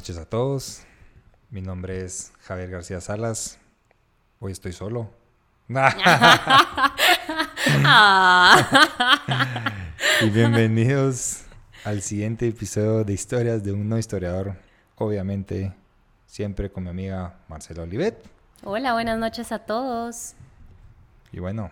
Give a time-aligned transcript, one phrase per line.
[0.00, 0.80] noches a todos.
[1.50, 3.58] Mi nombre es Javier García Salas.
[4.38, 5.10] Hoy estoy solo.
[10.22, 11.42] y bienvenidos
[11.84, 14.54] al siguiente episodio de Historias de un no historiador.
[14.96, 15.74] Obviamente,
[16.24, 18.24] siempre con mi amiga Marcela Olivet.
[18.64, 20.32] Hola, buenas noches a todos.
[21.30, 21.70] Y bueno,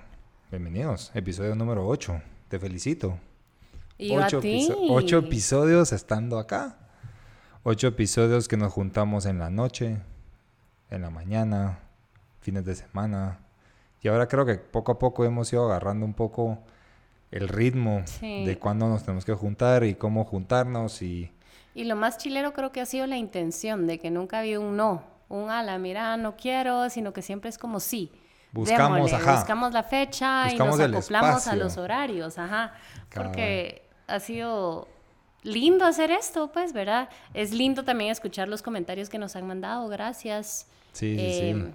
[0.51, 1.13] bienvenidos.
[1.15, 2.21] Episodio número 8.
[2.51, 3.19] Te felicito.
[3.97, 4.69] Y ocho, a ti?
[4.91, 6.77] ocho episodios estando acá.
[7.71, 9.99] Ocho episodios que nos juntamos en la noche,
[10.89, 11.81] en la mañana,
[12.41, 13.41] fines de semana.
[14.01, 16.61] Y ahora creo que poco a poco hemos ido agarrando un poco
[17.31, 21.31] el ritmo de cuándo nos tenemos que juntar y cómo juntarnos y...
[21.75, 24.63] Y lo más chilero creo que ha sido la intención de que nunca ha habido
[24.63, 28.11] un no, un ala, mira, no quiero, sino que siempre es como sí.
[28.51, 32.73] Buscamos, buscamos la fecha y nos acoplamos a los horarios, ajá.
[33.15, 34.89] Porque ha sido
[35.43, 37.09] lindo hacer esto, pues, ¿verdad?
[37.35, 40.67] Es lindo también escuchar los comentarios que nos han mandado, gracias.
[40.93, 41.47] Sí, sí, sí.
[41.47, 41.75] Em,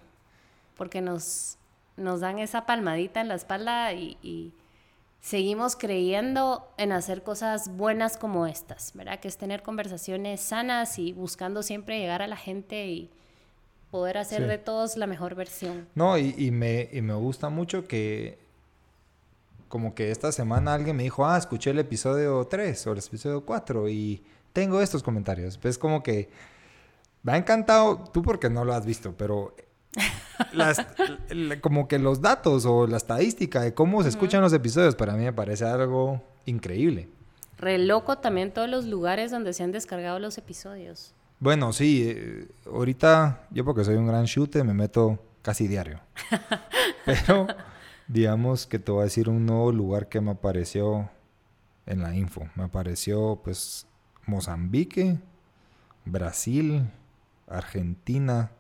[0.75, 1.57] porque nos,
[1.97, 4.53] nos dan esa palmadita en la espalda y,
[5.21, 9.21] seguimos creyendo en hacer cosas buenas como estas, ¿verdad?
[9.21, 13.09] Que es tener conversaciones sanas y buscando siempre llegar a la gente y
[13.89, 15.87] poder hacer de todos la mejor versión.
[15.95, 18.42] No, y, y, me, y me gusta mucho que
[19.73, 23.43] como que esta semana alguien me dijo, ah, escuché el episodio 3 o el episodio
[23.43, 25.57] 4 y tengo estos comentarios.
[25.57, 26.29] Pues como que
[27.23, 29.55] me ha encantado, tú porque no lo has visto, pero
[31.61, 35.23] como que los datos o la estadística de cómo se escuchan los episodios para mí
[35.23, 37.09] me parece algo increíble.
[37.57, 41.15] Re loco también todos los lugares donde se han descargado los episodios.
[41.39, 45.99] Bueno, sí, eh, ahorita yo porque soy un gran shooter me meto casi diario.
[47.07, 47.47] Pero
[48.07, 51.09] Digamos que te voy a decir un nuevo lugar que me apareció
[51.85, 52.47] en la info.
[52.55, 53.87] Me apareció pues
[54.25, 55.19] Mozambique,
[56.05, 56.89] Brasil,
[57.47, 58.51] Argentina.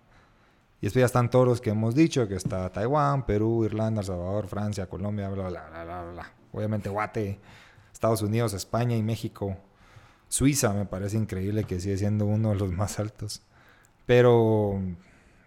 [0.81, 4.07] Y después ya están todos los que hemos dicho, que está Taiwán, Perú, Irlanda, El
[4.07, 6.33] Salvador, Francia, Colombia, bla, bla, bla, bla, bla.
[6.51, 7.39] Obviamente Guate,
[7.91, 9.57] Estados Unidos, España y México.
[10.27, 13.41] Suiza me parece increíble que sigue siendo uno de los más altos.
[14.05, 14.81] Pero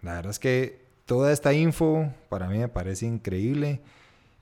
[0.01, 3.81] la verdad es que toda esta info para mí me parece increíble.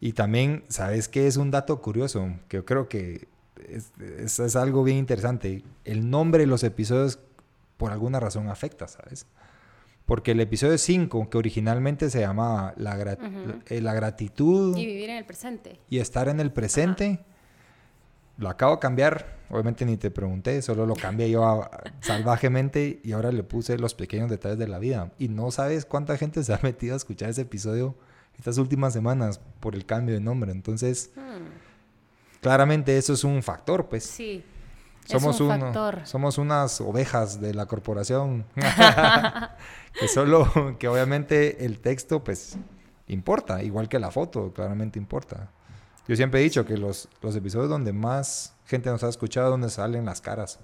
[0.01, 2.27] Y también, ¿sabes qué es un dato curioso?
[2.49, 3.29] Que yo creo que
[3.69, 3.93] es,
[4.39, 5.63] es, algo bien interesante.
[5.85, 7.19] El nombre de los episodios
[7.77, 9.25] por alguna razón afecta, ¿sabes?
[10.05, 13.17] Porque el episodio 5, que originalmente se llamaba la,
[13.67, 14.77] eh, la, gratitud...
[14.77, 15.79] Y vivir en el presente.
[15.89, 17.21] Y estar en el presente,
[18.37, 21.69] lo acabo de cambiar Obviamente ni te pregunté, solo lo cambié yo
[22.01, 25.11] salvajemente y ahora le puse los pequeños detalles de la vida.
[25.19, 27.95] Y no sabes cuánta gente se ha metido a escuchar ese episodio
[28.37, 30.51] estas últimas semanas por el cambio de nombre.
[30.51, 32.41] Entonces, hmm.
[32.41, 34.03] claramente eso es un factor, pues.
[34.03, 34.43] Sí.
[35.05, 36.01] Somos es un factor.
[36.05, 38.45] somos unas ovejas de la corporación.
[39.99, 42.57] que solo, que obviamente el texto, pues,
[43.07, 45.51] importa, igual que la foto, claramente importa.
[46.07, 49.69] Yo siempre he dicho que los, los episodios donde más gente nos ha escuchado, donde
[49.69, 50.59] salen las caras,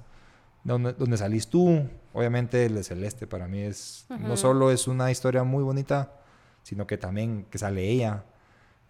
[0.63, 5.09] donde, donde salís tú, obviamente el de Celeste para mí es, no solo es una
[5.09, 6.13] historia muy bonita,
[6.63, 8.24] sino que también que sale ella.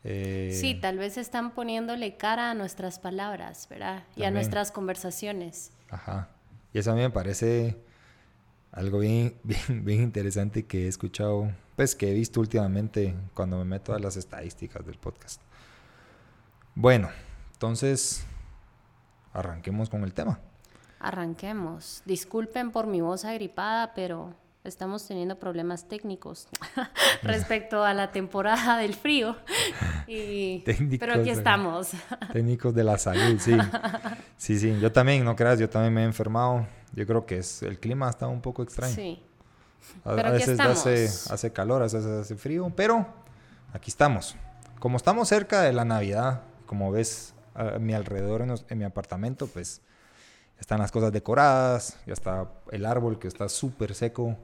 [0.03, 4.03] Eh, sí, tal vez están poniéndole cara a nuestras palabras, ¿verdad?
[4.15, 5.71] Y a nuestras conversaciones.
[5.89, 6.29] Ajá.
[6.73, 7.77] Y eso a mí me parece
[8.71, 13.65] algo bien, bien, bien interesante que he escuchado, pues que he visto últimamente cuando me
[13.65, 15.41] meto a las estadísticas del podcast.
[16.81, 17.11] Bueno,
[17.53, 18.25] entonces
[19.33, 20.39] arranquemos con el tema.
[20.99, 22.01] Arranquemos.
[22.05, 24.33] Disculpen por mi voz agripada, pero
[24.63, 26.47] estamos teniendo problemas técnicos
[27.21, 29.35] respecto a la temporada del frío.
[30.07, 31.91] pero aquí estamos.
[32.33, 33.55] técnicos de la salud, sí.
[34.37, 34.79] Sí, sí.
[34.79, 36.65] Yo también, no creas, yo también me he enfermado.
[36.93, 38.95] Yo creo que es el clima está un poco extraño.
[38.95, 39.21] Sí.
[40.03, 43.05] A, veces hace, hace calor, a veces hace frío, pero
[43.71, 44.35] aquí estamos.
[44.79, 46.41] Como estamos cerca de la Navidad,
[46.71, 49.81] como ves a mi alrededor en, mi apartamento, pues
[50.57, 54.37] están las cosas decoradas, ya está el árbol que está súper seco.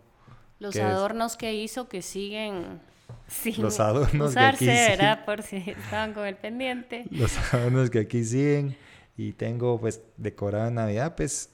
[0.59, 2.81] Los adornos que hizo que siguen
[3.29, 5.23] sin los adornos usarse, que aquí ¿verdad?
[5.23, 7.05] Por si estaban con el pendiente.
[7.11, 8.75] Los adornos que aquí siguen
[9.15, 11.51] y tengo pues decorada Navidad, pues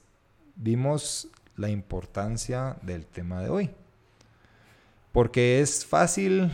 [0.56, 3.70] vimos la importancia del tema de hoy.
[5.12, 6.50] Porque es fácil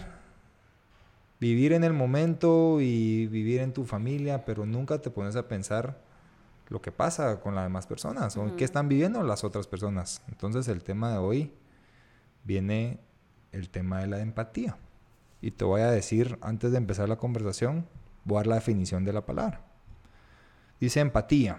[1.40, 6.00] vivir en el momento y vivir en tu familia, pero nunca te pones a pensar
[6.68, 10.22] lo que pasa con las demás personas o qué están viviendo las otras personas.
[10.28, 11.52] Entonces el tema de hoy
[12.44, 13.00] viene
[13.52, 14.76] el tema de la empatía.
[15.40, 17.86] Y te voy a decir, antes de empezar la conversación,
[18.24, 19.64] voy a dar la definición de la palabra.
[20.78, 21.58] Dice empatía,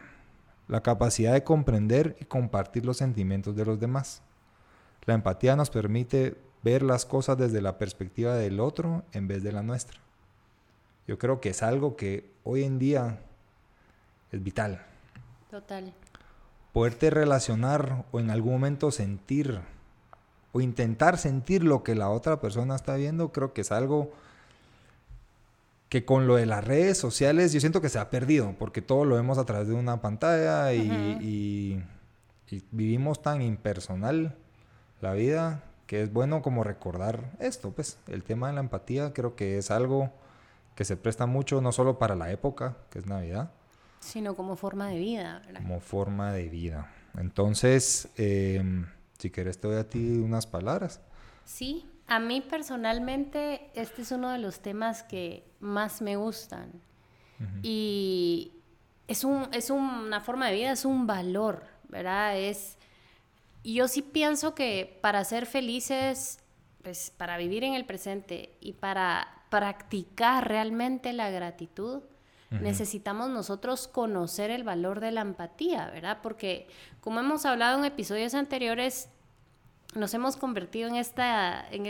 [0.67, 4.21] la capacidad de comprender y compartir los sentimientos de los demás,
[5.05, 9.51] La empatía nos permite ver las cosas desde la perspectiva del otro en vez de
[9.51, 9.99] la nuestra.
[11.07, 13.19] Yo creo que es algo que hoy en día
[14.31, 14.85] es vital.
[15.49, 15.93] Total.
[16.73, 19.59] Poderte relacionar o en algún momento sentir
[20.53, 24.11] o intentar sentir lo que la otra persona está viendo, creo que es algo
[25.89, 29.03] que con lo de las redes sociales yo siento que se ha perdido, porque todo
[29.03, 31.83] lo vemos a través de una pantalla y,
[32.71, 34.35] vivimos tan impersonal
[34.99, 39.35] la vida que es bueno como recordar esto, pues el tema de la empatía creo
[39.35, 40.09] que es algo
[40.73, 43.51] que se presta mucho no solo para la época, que es Navidad,
[43.99, 45.41] sino como forma de vida.
[45.53, 46.89] Como forma de vida.
[47.17, 51.01] Entonces, em, si quieres te doy a ti unas palabras.
[51.43, 56.71] Sí, a mí personalmente este es uno de los temas que más me gustan.
[57.63, 58.53] Y
[59.09, 62.37] es, un, es una forma de vida, es un valor, ¿verdad?
[62.37, 62.77] Es,
[63.63, 66.39] yo sí pienso que para ser felices,
[66.83, 72.01] pues para vivir en el presente y para practicar realmente la gratitud,
[72.49, 76.17] necesitamos nosotros conocer el valor de la empatía, ¿verdad?
[76.21, 76.67] Porque
[76.99, 79.07] como hemos hablado en episodios anteriores,
[79.95, 81.85] nos hemos convertido en, esta, en,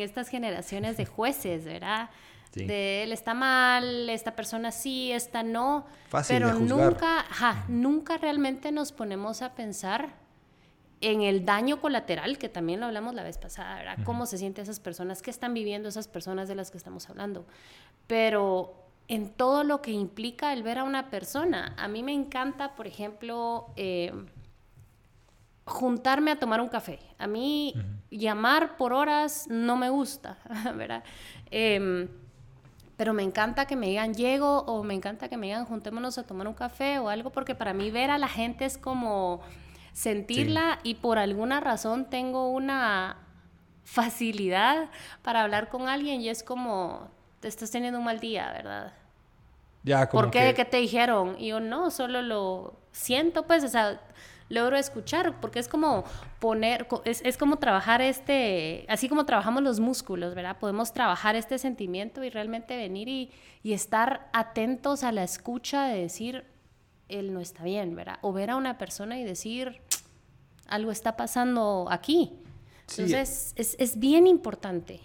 [0.00, 2.10] estas generaciones de jueces, ¿verdad?
[2.52, 5.86] De él está mal, esta persona sí, esta no.
[6.08, 7.24] Fácil pero de nunca,
[7.68, 10.21] nunca realmente nos ponemos a pensar
[11.02, 13.98] en el daño colateral, que también lo hablamos la vez pasada, ¿verdad?
[14.04, 17.44] Cómo se sienten esas personas, qué están viviendo esas personas de las que estamos hablando.
[18.06, 21.74] Pero en todo lo que implica el ver a una persona.
[21.76, 24.12] A mí me encanta, por ejemplo, eh,
[25.64, 26.98] juntarme a tomar un café.
[27.18, 27.74] A mí
[28.10, 30.38] llamar por horas no me gusta,
[30.76, 31.04] ¿verdad?
[31.50, 32.08] Em,
[32.96, 36.22] pero me encanta que me digan llego o me encanta que me digan juntémonos a
[36.24, 39.40] tomar un café o algo porque para mí ver a la gente es como
[39.92, 43.18] sentirla y por alguna razón tengo una
[43.84, 44.88] facilidad
[45.22, 47.10] para hablar con alguien y es como
[47.40, 48.92] te estás teniendo un mal día, ¿verdad?
[49.82, 50.54] Ya, como ¿Por qué?
[50.54, 51.36] ¿Qué te dijeron?
[51.38, 54.00] Y yo no, solo lo siento, pues, o sea,
[54.48, 56.04] logro escuchar, porque es como
[56.38, 60.58] poner, es, es, como trabajar este, así como trabajamos los músculos, ¿verdad?
[60.58, 63.32] Podemos trabajar este sentimiento y realmente venir y,
[63.64, 66.44] y estar atentos a la escucha de decir,
[67.18, 68.18] él no está bien, ¿verdad?
[68.22, 69.80] O ver a una persona y decir,
[70.66, 72.32] algo está pasando aquí.
[72.90, 75.00] Entonces, es, es bien importante.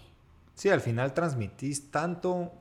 [0.54, 2.52] Sí, al final transmitís tanto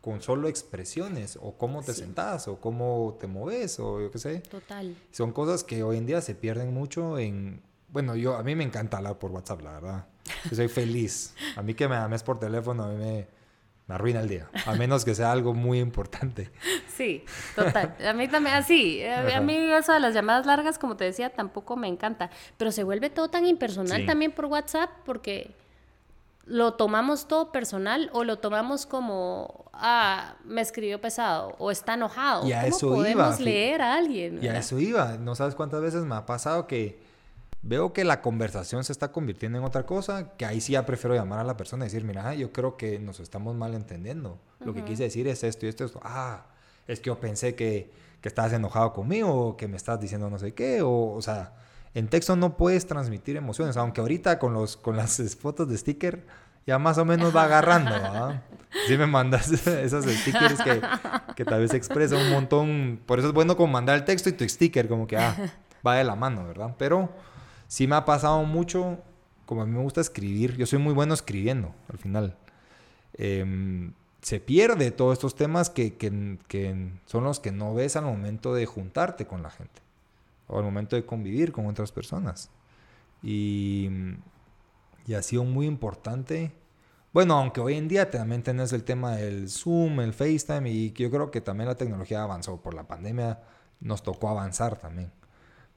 [0.00, 4.38] con solo expresiones o cómo te sentás o cómo te moves o yo qué sé.
[4.38, 4.96] Total.
[5.10, 7.60] Son cosas que hoy en día se pierden mucho en...
[7.88, 10.06] Bueno, yo a mí me encanta hablar por WhatsApp, la verdad.
[10.48, 11.34] Yo soy feliz.
[11.56, 13.26] A mí que me llames por teléfono, a mí me,
[13.86, 14.48] me arruina el día.
[14.66, 16.50] A menos que sea algo muy importante.
[16.96, 17.94] Sí, total.
[18.08, 19.04] A mí también, así.
[19.04, 22.30] A, mí eso de las llamadas largas, como te decía, tampoco me encanta.
[22.56, 25.54] Pero se vuelve todo tan impersonal también por WhatsApp porque
[26.46, 32.46] lo tomamos todo personal o lo tomamos como, ah, me escribió pesado o está enojado.
[32.46, 34.42] Y a ¿Cómo eso podemos leer a alguien?
[34.42, 35.18] Y a eso iba.
[35.18, 36.98] No sabes cuántas veces me ha pasado que
[37.66, 41.14] veo que la conversación se está convirtiendo en otra cosa, que ahí sí ya prefiero
[41.14, 44.38] llamar a la persona y decir, mira, yo creo que nos estamos mal entendiendo.
[44.60, 46.00] Lo que quise decir es esto y esto, esto.
[46.02, 46.46] Ah,
[46.86, 50.38] es que yo pensé que, que estabas enojado conmigo o que me estás diciendo no
[50.38, 51.54] sé qué, o, o sea
[51.96, 56.26] en texto no puedes transmitir emociones, aunque ahorita con, los, con las fotos de sticker
[56.66, 57.90] ya más o menos va agarrando.
[57.94, 58.42] ¿ah?
[58.86, 60.82] Si me mandas esos stickers que,
[61.34, 63.00] que, tal vez expresa un montón.
[63.06, 65.34] Por eso es bueno como mandar el texto y tu sticker, como que ah,
[65.86, 66.74] va de la mano, ¿verdad?
[66.76, 67.08] Pero
[67.68, 68.98] sí me ha pasado mucho,
[69.44, 72.36] como a mí me gusta escribir, yo soy muy bueno escribiendo al final.
[73.14, 78.04] Em, se pierde todos estos temas que, que, que son los que no ves al
[78.04, 79.86] momento de juntarte con la gente
[80.48, 82.50] o al momento de convivir con otras personas.
[83.22, 83.88] Y,
[85.06, 86.52] y ha sido muy importante.
[87.12, 91.10] Bueno, aunque hoy en día también tenés el tema del Zoom, el FaceTime, y yo
[91.10, 93.40] creo que también la tecnología avanzó por la pandemia,
[93.80, 95.12] nos tocó avanzar también.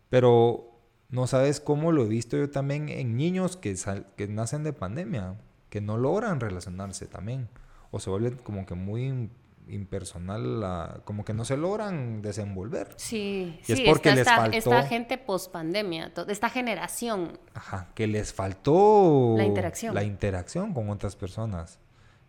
[0.10, 0.69] Pero
[1.10, 3.76] no sabes cómo lo he visto yo también en niños que,
[4.16, 5.36] que nacen de pandemia,
[5.70, 7.50] que no logran relacionarse también,
[7.92, 9.30] o se vuelven como que muy
[9.68, 12.94] impersonal, como que no se logran desenvolver.
[12.98, 14.58] Sí, sí, es porque les faltó...
[14.58, 17.40] Esta gente post pandemia, esta generación.
[17.54, 19.36] Ajá, que les faltó...
[19.38, 19.96] La interacción.
[19.96, 21.80] La interacción con otras personas.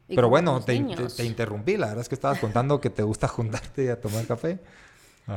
[0.08, 0.78] Pero bueno, te,
[1.16, 4.58] te, interrumpí, la verdad es que estabas contando que te gusta juntarte a tomar café.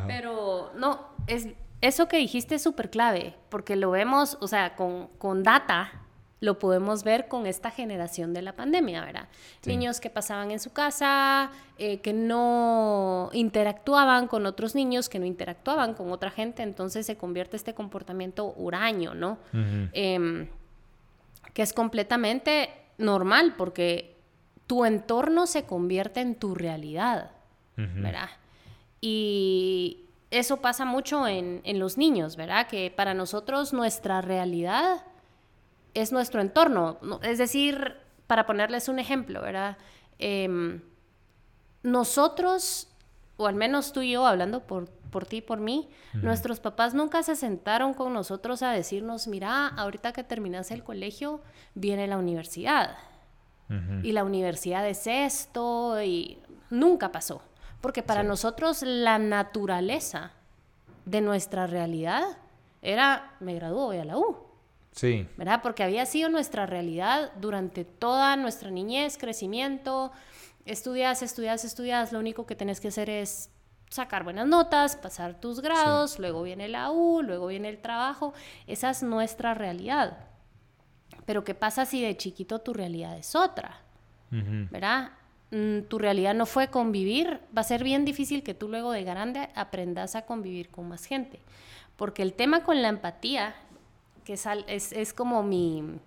[0.07, 1.47] Pero no, es,
[1.83, 5.91] eso que dijiste es súper clave, porque lo vemos, o sea, con, con data,
[6.39, 9.27] lo podemos ver con esta generación de la pandemia, ¿verdad?
[9.65, 15.25] Niños que pasaban en su casa, eh, que no interactuaban con otros niños, que no
[15.25, 19.37] interactuaban con otra gente, entonces se convierte este comportamiento huraño, ¿no?
[19.93, 20.47] Em,
[21.53, 24.15] Que es completamente normal porque
[24.67, 27.31] tu entorno se convierte en tu realidad,
[27.75, 28.29] ¿verdad?
[29.01, 30.02] Y
[30.33, 32.67] eso pasa mucho en, en, los niños, ¿verdad?
[32.67, 35.03] Que para nosotros nuestra realidad
[35.93, 36.97] es nuestro entorno.
[37.21, 37.97] Es decir,
[38.27, 39.77] para ponerles un ejemplo, ¿verdad?
[40.17, 40.81] Em,
[41.83, 42.87] nosotros,
[43.37, 46.93] o al menos tú y yo, hablando por, por ti y por mí, nuestros papás
[46.93, 51.41] nunca se sentaron con nosotros a decirnos, mira, ahorita que terminas el colegio,
[51.75, 52.97] viene la universidad.
[54.03, 56.37] Y la universidad es esto, y
[56.69, 57.41] nunca pasó.
[57.83, 60.31] Porque para nosotros la naturaleza
[61.03, 62.23] de nuestra realidad
[62.81, 64.37] era, me graduó, voy a la U.
[64.93, 65.27] Sí.
[65.35, 65.59] ¿Verdad?
[65.61, 70.13] Porque había sido nuestra realidad durante toda nuestra niñez, crecimiento.
[70.65, 72.13] Estudias, estudias, estudias.
[72.13, 73.49] Lo único que tenés que hacer es
[73.89, 78.33] sacar buenas notas, pasar tus grados, luego viene la U, luego viene el trabajo.
[78.65, 80.19] Esa es nuestra realidad.
[81.25, 83.81] Pero ¿qué pasa si de chiquito tu realidad es otra?
[84.31, 85.11] ¿Verdad?
[85.53, 87.39] Mm, tu realidad no fue convivir.
[87.55, 91.05] Va a ser bien difícil que tú luego de grande aprendas a convivir con más
[91.05, 91.39] gente.
[91.95, 93.53] Porque el tema con la empatía,
[94.25, 95.99] que es, es, como mi,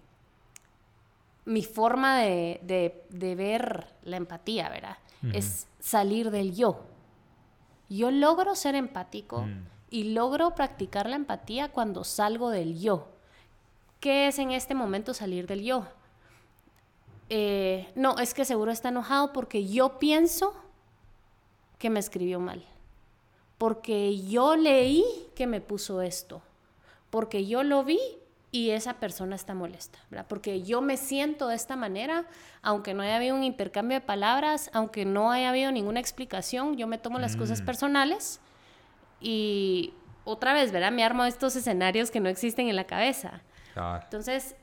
[1.45, 4.97] mi forma de, ver la empatía, ¿verdad?
[5.33, 6.85] Es salir del yo.
[7.89, 9.67] Yo logro ser empático mm.
[9.91, 13.09] y logro practicar la empatía cuando salgo del yo.
[14.01, 15.87] ¿Qué es en este momento salir del yo?
[17.29, 20.55] Eh, no, es que seguro está enojado porque yo pienso
[21.79, 22.65] que me escribió mal.
[23.59, 25.05] Porque yo leí
[25.35, 26.43] que me puso esto.
[27.11, 28.01] Porque yo lo vi
[28.53, 30.27] y esa persona está molesta, ¿verdad?
[30.29, 32.27] Porque yo me siento de esta manera,
[32.63, 36.87] aunque no haya habido un intercambio de palabras, aunque no haya habido ninguna explicación, yo
[36.87, 37.65] me tomo las cosas mm.
[37.67, 38.41] personales
[39.21, 40.93] y otra vez, ¿verdad?
[40.93, 43.43] Me armo estos escenarios que no existen en la cabeza.
[44.05, 44.57] Entonces,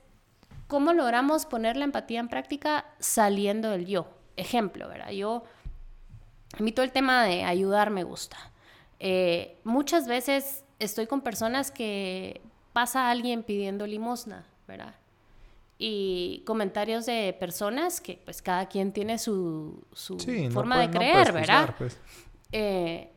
[0.73, 4.07] ¿cómo logramos poner la empatía en práctica saliendo del yo?
[4.35, 5.11] Ejemplo, ¿verdad?
[5.11, 5.43] Yo,
[6.57, 8.37] a mí todo el tema de ayudar me gusta.
[8.99, 12.41] Eh, muchas veces estoy con personas que
[12.73, 14.95] pasa alguien pidiendo limosna, ¿verdad?
[15.77, 19.85] Y comentarios de personas que pues cada quien tiene su,
[20.51, 21.75] forma de creer, ¿verdad?
[21.77, 21.99] Pues.
[22.51, 23.11] Eh,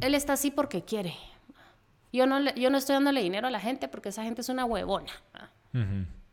[0.00, 1.14] él está así porque quiere,
[2.12, 4.64] yo no, yo no estoy dándole dinero a la gente porque esa gente es una
[4.64, 5.12] huevona.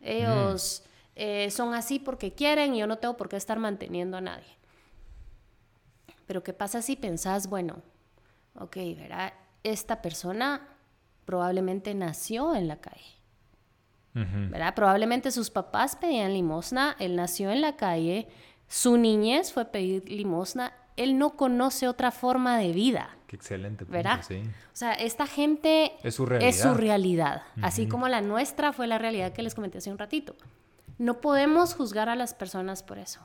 [0.03, 0.83] Ellos
[1.15, 4.57] eh, son así porque quieren y yo no tengo por qué estar manteniendo a nadie.
[6.27, 7.81] Pero ¿qué pasa si pensás, bueno,
[8.55, 9.33] ok, ¿verdad?
[9.63, 10.67] Esta persona
[11.25, 13.13] probablemente nació en la calle.
[14.15, 14.75] ¿verdad?
[14.75, 18.27] Probablemente sus papás pedían limosna, él nació en la calle,
[18.67, 23.85] su niñez fue pedir limosna, él no conoce otra forma de vida excelente.
[23.85, 24.21] ¿Verdad?
[24.21, 29.43] O sea, esta gente es su realidad, así como la nuestra fue la realidad que
[29.43, 30.35] les comenté hace un ratito.
[30.97, 33.19] No podemos juzgar a las personas por eso,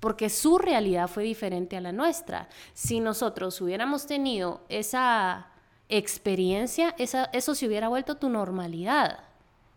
[0.00, 2.48] porque su realidad fue diferente a la nuestra.
[2.74, 5.48] Si nosotros hubiéramos tenido esa
[5.88, 9.20] experiencia, esa, eso se hubiera vuelto tu normalidad.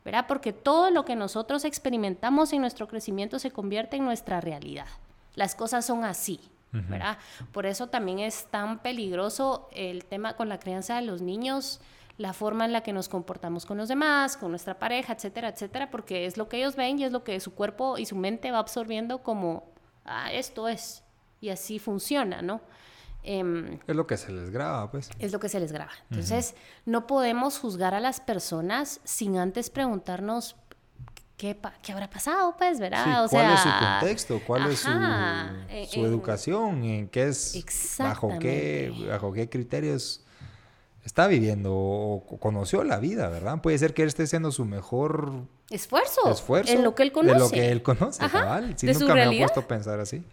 [0.03, 0.25] ¿verdad?
[0.27, 4.87] Porque todo lo que nosotros experimentamos en nuestro crecimiento se convierte en nuestra realidad.
[5.35, 6.39] Las cosas son así.
[6.71, 7.17] ¿Verdad?
[7.51, 11.81] Por eso también es tan peligroso el tema con la crianza de los niños,
[12.17, 15.91] la forma en la que nos comportamos con los demás, con nuestra pareja, etcétera, etcétera,
[15.91, 18.51] porque es lo que ellos ven y es lo que su cuerpo y su mente
[18.51, 19.71] va absorbiendo como,
[20.05, 21.03] ah, esto es,
[21.41, 22.61] y así funciona, ¿no?
[23.23, 25.09] Em, es lo que se les graba, pues.
[25.19, 25.91] Es lo que se les graba.
[26.09, 30.55] Entonces, no podemos juzgar a las personas sin antes preguntarnos
[31.41, 32.55] ¿qué, qué habrá pasado?
[32.55, 33.27] Pues, ¿verdad?
[33.29, 34.41] ¿Cuál es su contexto?
[34.45, 34.91] ¿Cuál es su,
[35.91, 36.83] su educación?
[36.83, 37.97] ¿En qué es?
[37.97, 40.23] ¿Bajo qué, bajo qué criterios
[41.03, 43.59] está viviendo o conoció la vida, verdad?
[43.59, 45.31] Puede ser que él esté haciendo su mejor
[45.71, 47.33] esfuerzo, esfuerzo en lo que él conoce.
[47.33, 48.75] De lo que él conoce, cabal.
[48.77, 50.23] Si nunca me he puesto a pensar así.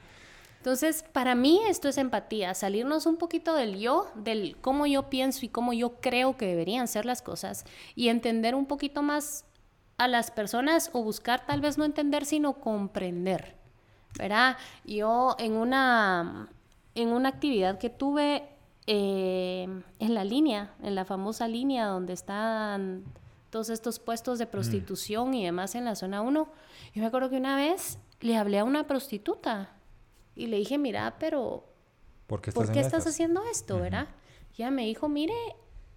[0.59, 5.47] Entonces, para mí esto es empatía, salirnos un poquito del yo, del cómo yo pienso
[5.47, 9.45] y cómo yo creo que deberían ser las cosas y entender un poquito más
[9.99, 13.57] a las personas o buscar tal vez no entender, sino comprender,
[14.17, 14.57] ¿verdad?
[14.85, 16.49] Yo en una,
[16.95, 18.49] en una actividad que tuve
[18.87, 23.05] eh, en la línea, en la famosa línea donde están
[23.51, 24.51] todos estos puestos de mm.
[24.51, 26.49] prostitución y demás en la zona 1,
[26.95, 29.75] yo me acuerdo que una vez le hablé a una prostituta
[30.37, 31.65] y le dije, mira, pero
[32.29, 34.09] ¿por qué estás, haciendo esto, verdad?
[34.57, 35.35] Y ella me dijo, mire,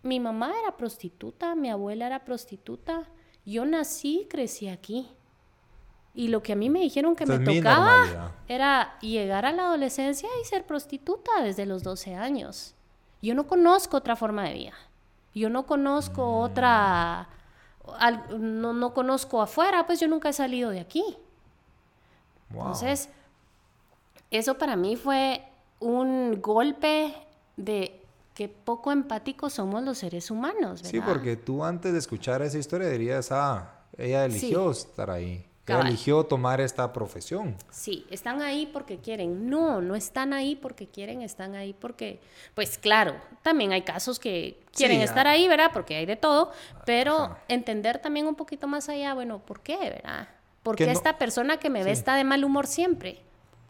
[0.01, 3.07] mi mamá era prostituta, mi abuela era prostituta,
[3.45, 5.09] yo nací, crecí aquí.
[6.13, 10.27] Y lo que a mí me dijeron que me tocaba era llegar a la adolescencia
[10.41, 12.75] y ser prostituta desde los 12 años.
[13.21, 14.73] Yo no conozco otra forma de vida.
[15.33, 16.41] Yo no conozco mm.
[16.41, 17.29] otra
[18.37, 21.03] no, no conozco afuera, pues yo nunca he salido de aquí.
[22.51, 23.09] Entonces,
[24.29, 25.43] eso para mí fue
[25.79, 27.13] un golpe
[27.57, 28.00] de
[28.33, 30.91] qué poco empáticos somos los seres humanos, ¿verdad?
[30.91, 35.45] Sí, porque tú antes de escuchar esa historia dirías, ah, ella eligió estar ahí.
[35.67, 37.55] Ella eligió tomar esta profesión.
[37.69, 39.49] Sí, están ahí porque quieren.
[39.49, 42.19] No, no están ahí porque quieren, están ahí porque,
[42.55, 45.69] pues claro, también hay casos que quieren estar ahí, ¿verdad?
[45.71, 46.51] Porque hay de todo,
[46.85, 50.27] pero entender también un poquito más allá, bueno, ¿por qué, verdad?
[50.63, 53.21] ¿Por qué esta persona que me ve está de mal humor siempre?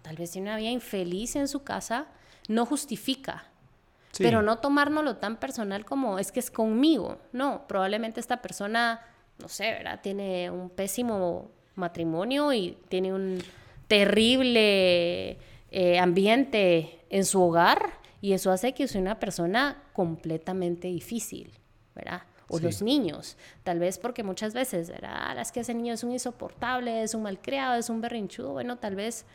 [0.02, 2.08] Tal vez tiene una vida infeliz en su casa,
[2.48, 3.51] no justifica.
[4.18, 7.18] Pero no tomárnoslo tan personal como es que es conmigo.
[7.32, 9.02] No, probablemente esta persona,
[9.40, 10.00] no sé, ¿verdad?
[10.02, 13.42] Tiene un pésimo matrimonio y tiene un
[13.88, 15.38] terrible
[15.72, 21.52] eh, ambiente en su hogar y eso hace que sea una persona completamente difícil,
[21.96, 22.22] ¿verdad?
[22.48, 25.34] O los niños, tal vez porque muchas veces, ¿verdad?
[25.36, 28.96] Las que ese niño es un insoportable, es un malcriado, es un berrinchudo, bueno, tal
[28.96, 29.26] vez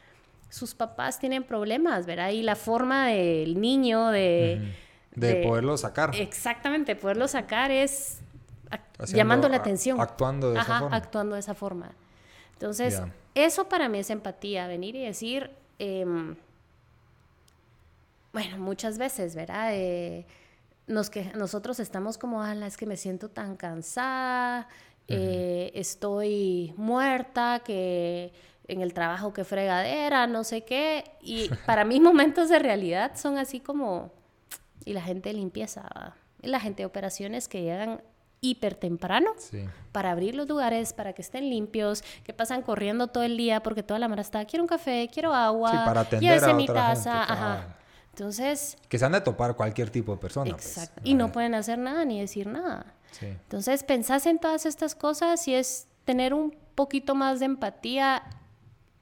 [0.48, 2.30] sus papás tienen problemas, ¿verdad?
[2.30, 4.74] Y la forma del niño de...
[5.14, 6.14] de, poderlo sacar.
[6.14, 8.20] Exactamente, poderlo sacar es
[9.08, 10.00] llamando la atención.
[10.00, 10.96] Actuando de esa forma.
[10.96, 11.92] actuando de esa forma.
[12.52, 13.02] Entonces,
[13.34, 16.36] eso para mí es empatía, venir y decir, em,
[18.32, 19.70] bueno, muchas veces, ¿verdad?
[19.74, 20.26] Eh,
[20.86, 24.68] nos que, nosotros estamos como, ala, es que me siento tan cansada,
[25.08, 28.32] eh, estoy muerta, que
[28.68, 31.04] en el trabajo que fregadera, no sé qué.
[31.20, 34.12] Y para mí momentos de realidad son así como,
[34.84, 38.02] y la gente de limpieza, y la gente de operaciones que llegan
[38.40, 39.30] hiper temprano
[39.92, 43.82] para abrir los lugares, para que estén limpios, que pasan corriendo todo el día porque
[43.82, 47.76] toda la mara está, quiero un café, quiero agua, sí, para a mi taza, ajá.
[48.10, 48.78] Entonces...
[48.88, 50.52] Que se han de topar cualquier tipo de persona.
[50.52, 50.78] Pues.
[50.78, 51.02] Exacto.
[51.04, 52.94] Y no pueden hacer nada ni decir nada.
[53.10, 53.26] Sí.
[53.26, 58.22] Entonces, pensás en todas estas cosas y es tener un poquito más de empatía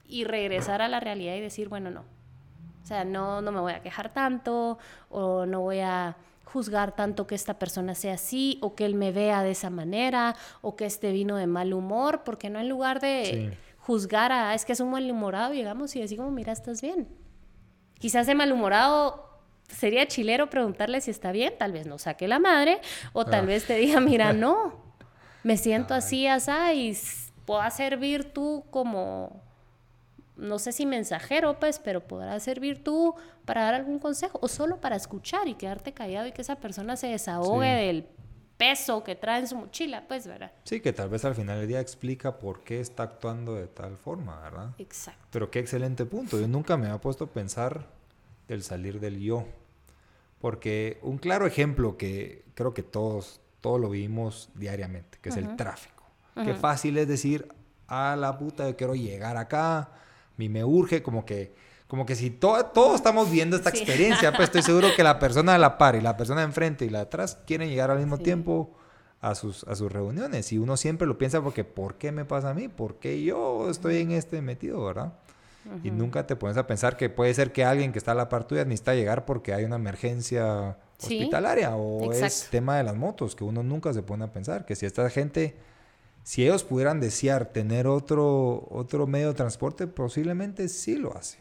[0.06, 2.04] y regresar a la realidad y decir, bueno, no.
[2.82, 7.26] O sea, no, no me voy a quejar tanto o no voy a juzgar tanto
[7.26, 10.84] que esta persona sea así o que él me vea de esa manera o que
[10.84, 14.80] este vino de mal humor, porque no en lugar de juzgar a, es que es
[14.80, 17.08] un malhumorado, llegamos y decimos, mira, estás bien.
[17.98, 19.30] Quizás de malhumorado
[19.68, 22.80] sería chilero preguntarle si está bien, tal vez no saque la madre
[23.12, 23.46] o tal ah.
[23.46, 24.74] vez te diga, mira, no,
[25.42, 26.96] me siento así, así y
[27.44, 29.43] pueda servir tú como
[30.36, 34.80] no sé si mensajero, pues, pero podrás servir tú para dar algún consejo o solo
[34.80, 38.06] para escuchar y quedarte callado y que esa persona se desahogue del
[38.56, 40.52] peso que trae en su mochila, pues, ¿verdad?
[40.64, 43.96] Sí, que tal vez al final del día explica por qué está actuando de tal
[43.96, 44.70] forma, ¿verdad?
[44.78, 45.26] Exacto.
[45.30, 46.38] Pero qué excelente punto.
[46.38, 47.86] Yo nunca me había puesto a pensar
[48.48, 49.44] el salir del yo.
[50.40, 55.56] Porque un claro ejemplo que creo que todos, todos lo vivimos diariamente, que es el
[55.56, 56.04] tráfico.
[56.34, 57.48] Qué fácil es decir,
[57.86, 59.90] a la puta, yo quiero llegar acá,
[60.36, 61.54] mí me urge, como que,
[61.86, 65.58] como que si todos estamos viendo esta experiencia, pues estoy seguro que la persona de
[65.58, 68.18] la par y la persona de enfrente y la de atrás quieren llegar al mismo
[68.18, 68.74] tiempo
[69.20, 70.52] a sus, a sus reuniones.
[70.52, 72.68] Y uno siempre lo piensa porque, ¿por qué me pasa a mí?
[72.68, 75.14] ¿Por qué yo estoy en este metido, verdad?
[75.82, 78.28] Y nunca te pones a pensar que puede ser que alguien que está a la
[78.28, 83.34] par tuya necesita llegar porque hay una emergencia hospitalaria o es tema de las motos,
[83.34, 85.56] que uno nunca se pone a pensar, que si esta gente
[86.24, 91.38] si ellos pudieran desear tener otro, otro medio de transporte, posiblemente sí lo hace.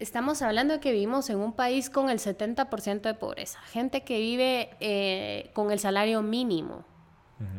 [0.00, 4.18] Estamos hablando de que vivimos en un país con el 70% de pobreza, gente que
[4.18, 6.84] vive eh, con el salario mínimo,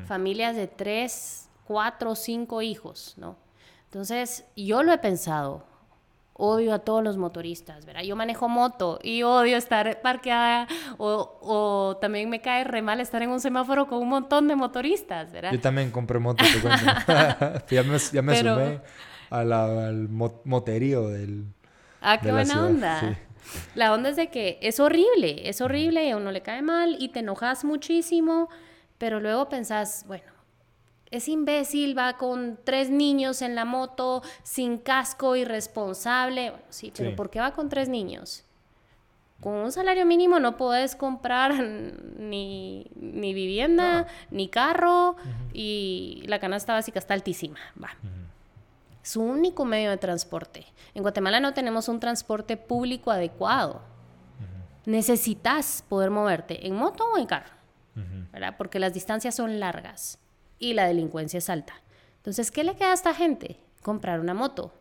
[0.05, 3.37] familias de tres, cuatro, cinco hijos, ¿no?
[3.85, 5.65] Entonces, yo lo he pensado,
[6.37, 8.03] odio a todos los motoristas, ¿verdad?
[8.03, 13.29] Yo manejo moto y odio estar parqueada o, también me cae re mal estar en
[13.29, 15.51] un semáforo con un montón de motoristas, ¿verdad?
[15.51, 16.43] Yo también compré moto,
[17.69, 18.81] ya me, ya me sumé
[19.29, 21.45] al moterío del...
[22.01, 23.17] Ah, qué buena onda.
[23.75, 26.97] La onda es de que es horrible, es horrible y a uno le cae mal
[26.99, 28.49] y te enojas muchísimo,
[28.97, 30.36] pero luego pensás, bueno,
[31.11, 36.53] es imbécil, va con tres niños en la moto, sin casco, irresponsable.
[36.69, 38.43] sí, pero ¿por qué va con tres niños?
[39.41, 41.53] Con un salario mínimo no puedes comprar
[42.19, 45.15] ni, vivienda, ni carro,
[45.53, 47.59] y la canasta básica está altísima.
[47.81, 47.89] Va.
[49.01, 50.65] Su único medio de transporte.
[50.93, 53.81] En Guatemala no tenemos un transporte público adecuado.
[54.85, 57.53] Necesitas poder moverte en moto o en carro,
[58.33, 58.55] ¿verdad?
[58.57, 60.19] Porque las distancias son largas
[60.59, 61.81] y la delincuencia es alta.
[62.17, 63.57] Entonces, ¿qué le queda a esta gente?
[63.81, 64.73] Comprar una moto.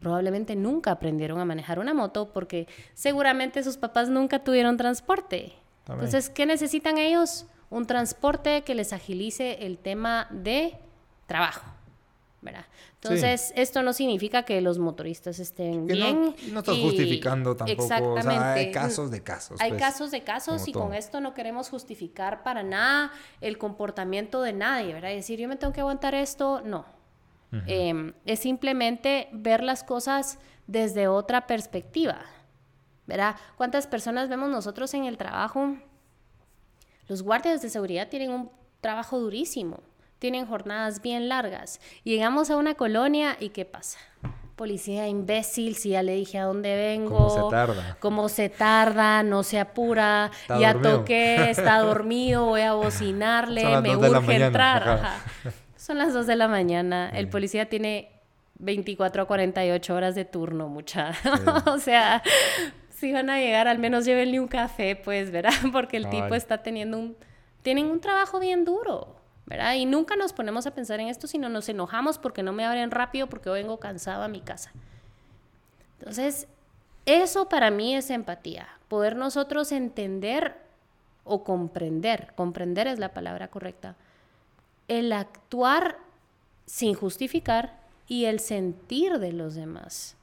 [0.00, 5.54] Probablemente nunca aprendieron a manejar una moto porque seguramente sus papás nunca tuvieron transporte.
[5.88, 7.46] Entonces, ¿qué necesitan ellos?
[7.74, 10.78] un transporte que les agilice el tema de
[11.26, 11.73] trabajo.
[12.44, 12.66] ¿Verdad?
[12.94, 16.20] Entonces, esto no significa que los motoristas estén bien.
[16.20, 17.82] No, no estás justificando tampoco.
[17.82, 18.28] Exactamente.
[18.28, 19.60] O sea, hay casos de casos.
[19.60, 24.42] Hay pues, casos de casos y con esto no queremos justificar para nada el comportamiento
[24.42, 25.10] de nadie, ¿verdad?
[25.10, 26.84] Y decir, yo me tengo que aguantar esto, no.
[27.66, 32.18] Em, es simplemente ver las cosas desde otra perspectiva,
[33.06, 33.36] ¿verdad?
[33.56, 35.76] ¿Cuántas personas vemos nosotros en el trabajo?
[37.06, 39.78] Los guardias de seguridad tienen un trabajo durísimo
[40.24, 41.82] tienen jornadas bien largas.
[42.02, 43.98] Llegamos a una colonia y ¿qué pasa?
[44.56, 47.28] Policía imbécil, si ya le dije a dónde vengo.
[47.28, 47.96] ¿Cómo se tarda?
[48.00, 49.22] ¿Cómo se tarda?
[49.22, 50.30] No se apura.
[50.48, 55.18] ya toqué, está dormido, voy a bocinarle, me urge entrar.
[55.76, 57.10] Son las 2 de la mañana.
[57.10, 58.08] El policía tiene
[58.60, 61.12] 24 a 48 horas de turno, mucha.
[61.66, 62.22] o sea,
[62.88, 65.52] si van a llegar, al menos llévenle un café, pues, ¿verdad?
[65.70, 67.14] Porque el tipo está teniendo un...
[67.60, 69.22] Tienen un trabajo bien duro.
[69.76, 72.90] Y nunca nos ponemos a pensar en esto, sino nos enojamos porque no me abren
[72.90, 74.72] rápido porque vengo cansado a mi casa.
[75.98, 76.48] Entonces,
[77.06, 80.56] eso para mí es empatía, poder nosotros entender
[81.24, 83.96] o comprender, comprender es la palabra correcta,
[84.88, 85.98] el actuar
[86.66, 90.16] sin justificar y el sentir de los demás.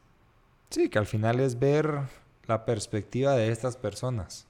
[0.70, 2.02] Sí, que al final es ver
[2.48, 4.48] la perspectiva de estas personas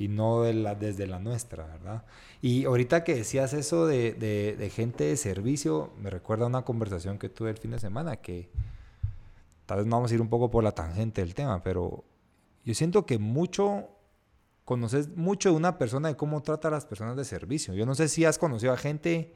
[0.00, 2.04] y no de la, desde la nuestra, ¿verdad?
[2.40, 7.50] Y ahorita que decías eso de, gente de servicio, me recuerda una conversación que tuve
[7.50, 8.48] el fin de semana, que
[9.66, 12.02] tal vez no vamos a ir un poco por la tangente del tema, pero
[12.64, 13.90] yo siento que mucho,
[14.64, 17.74] conoces mucho de una persona de cómo trata a las personas de servicio.
[17.74, 19.34] Yo no sé si has conocido a gente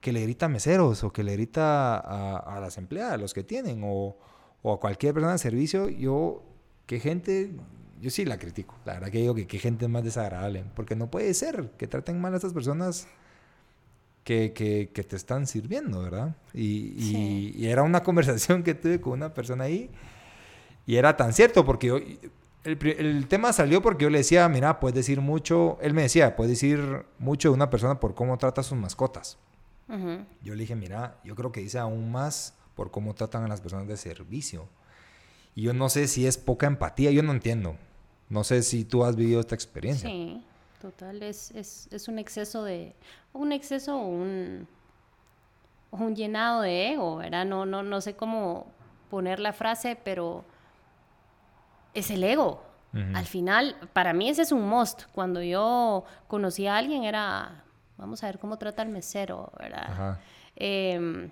[0.00, 3.34] que le grita a meseros o que le grita a, a las empleadas, a los
[3.34, 4.16] que tienen, o
[4.62, 5.88] a cualquier persona de servicio.
[5.88, 6.44] Yo,
[6.86, 7.56] qué gente
[8.00, 8.74] yo sí la critico.
[8.84, 10.64] La verdad que digo que qué gente más desagradable.
[10.74, 13.08] Porque no puede ser que traten mal a estas personas
[14.24, 16.36] que, que, que te están sirviendo, ¿verdad?
[16.52, 19.90] Y, y, era una conversación que tuve con una persona ahí.
[20.86, 22.18] Y era tan cierto porque
[22.64, 25.78] el, el, tema salió porque yo le decía, mira, puedes decir mucho.
[25.80, 29.38] Él me decía, puedes decir mucho de una persona por cómo trata a sus mascotas.
[30.42, 33.62] Yo le dije, mira, yo creo que dice aún más por cómo tratan a las
[33.62, 34.68] personas de servicio.
[35.54, 37.76] Y yo no sé si es poca empatía, yo no entiendo.
[38.28, 40.08] No sé si tú has vivido esta experiencia.
[40.08, 40.44] Sí,
[40.80, 42.94] total, es, es, es un exceso de,
[43.32, 44.66] un exceso o un,
[45.90, 47.46] un llenado de ego, ¿verdad?
[47.46, 48.66] No, no, no sé cómo
[49.10, 50.44] poner la frase, pero
[51.94, 52.66] es el ego.
[53.14, 55.04] Al final, para mí ese es un must.
[55.12, 57.62] Cuando yo conocí a alguien era,
[57.96, 60.18] vamos a ver cómo trata el mesero, ¿verdad?
[60.56, 61.30] Em,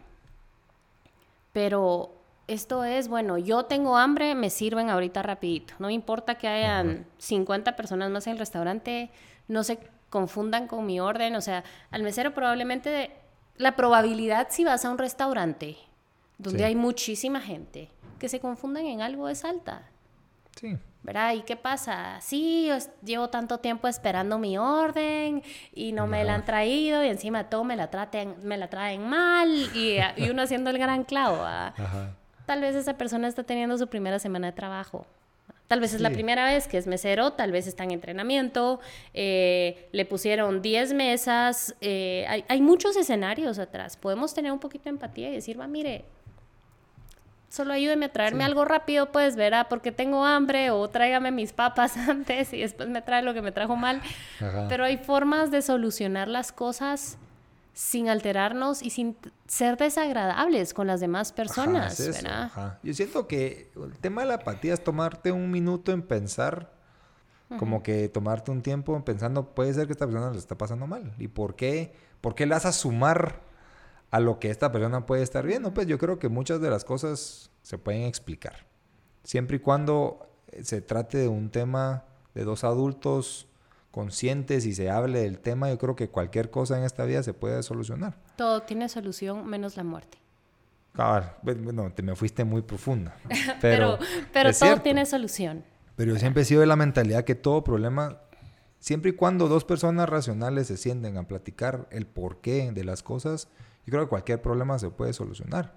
[1.52, 2.15] pero
[2.48, 5.74] esto es, bueno, yo tengo hambre, me sirven ahorita rapidito.
[5.78, 9.10] No me importa que hayan 50 personas más en el restaurante,
[9.48, 9.78] no se
[10.10, 11.34] confundan con mi orden.
[11.34, 13.10] O sea, al mesero probablemente
[13.56, 15.76] la probabilidad si vas a un restaurante
[16.38, 19.88] donde hay muchísima gente, que se confundan en algo es alta.
[20.60, 20.76] Sí.
[21.02, 21.34] ¿Verdad?
[21.34, 22.20] ¿Y qué pasa?
[22.20, 22.68] Sí,
[23.02, 27.62] llevo tanto tiempo esperando mi orden y no me la han traído y encima todo
[27.62, 31.42] me la, traten, me la traen mal y, y uno haciendo el gran clavo.
[31.44, 35.06] Ajá tal vez esa persona está teniendo su primera semana de trabajo.
[35.68, 38.78] Tal vez es la primera vez que es mesero, tal vez está en entrenamiento,
[39.14, 43.96] eh, le pusieron 10 mesas, eh, hay, muchos escenarios atrás.
[43.96, 46.04] Podemos tener un poquito de empatía y decir, va, mire,
[47.48, 51.96] solo ayúdeme a traerme algo rápido, pues, verá, porque tengo hambre, o tráigame mis papas
[52.08, 54.00] antes y después me trae lo que me trajo mal.
[54.68, 57.18] Pero hay formas de solucionar las cosas
[57.76, 61.98] sin alterarnos y sin ser desagradables con las demás personas.
[62.82, 66.72] Yo siento que el tema de la apatía es tomarte un minuto en pensar,
[67.58, 70.86] como que tomarte un tiempo en pensando, puede ser que esta persona le está pasando
[70.86, 71.12] mal.
[71.18, 71.92] ¿Y por qué?
[72.22, 73.42] ¿Por qué le vas a sumar
[74.10, 75.74] a lo que esta persona puede estar viendo?
[75.74, 78.66] Pues yo creo que muchas de las cosas se pueden explicar.
[79.22, 80.30] Siempre y cuando
[80.62, 83.48] se trate de un tema de dos adultos
[83.96, 87.32] conscientes y se hable del tema, yo creo que cualquier cosa en esta vida se
[87.32, 88.14] puede solucionar.
[88.36, 90.18] Todo tiene solución menos la muerte.
[90.92, 93.16] Claro, bueno, te me fuiste muy profunda.
[93.62, 93.98] Pero,
[94.34, 95.64] pero, todo tiene solución.
[95.96, 98.20] Pero yo siempre he sido de la mentalidad que todo problema,
[98.80, 103.48] siempre y cuando dos personas racionales se sienten a platicar el porqué de las cosas,
[103.86, 105.72] yo creo que cualquier problema se puede solucionar.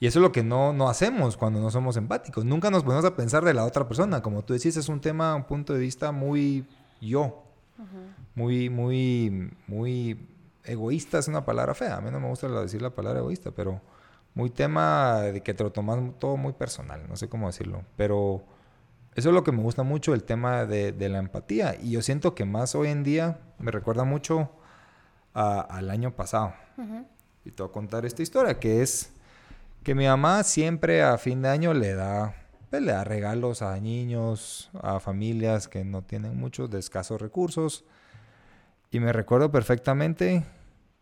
[0.00, 2.46] Y eso es lo que no, no hacemos cuando no somos empáticos.
[2.46, 4.22] Nunca nos ponemos a pensar de la otra persona.
[4.22, 6.66] Como tú decís, es un tema, un punto de vista muy
[7.00, 7.42] yo.
[8.34, 10.18] Muy, muy, muy
[10.64, 11.96] egoísta es una palabra fea.
[11.96, 13.80] A mí no me gusta decir la palabra egoísta, pero
[14.34, 17.06] muy tema de que te lo tomas todo muy personal.
[17.08, 17.82] No sé cómo decirlo.
[17.96, 18.42] Pero
[19.14, 21.74] eso es lo que me gusta mucho, el tema de, la empatía.
[21.80, 24.50] Y yo siento que más hoy en día me recuerda mucho
[25.32, 26.52] al año pasado.
[27.44, 29.10] Y te voy a contar esta historia, que es
[29.82, 32.34] que mi mamá siempre a fin de año le da,
[32.70, 37.84] pues, le da regalos a niños, a familias que no tienen muchos de escasos recursos.
[38.90, 40.44] Y me recuerdo perfectamente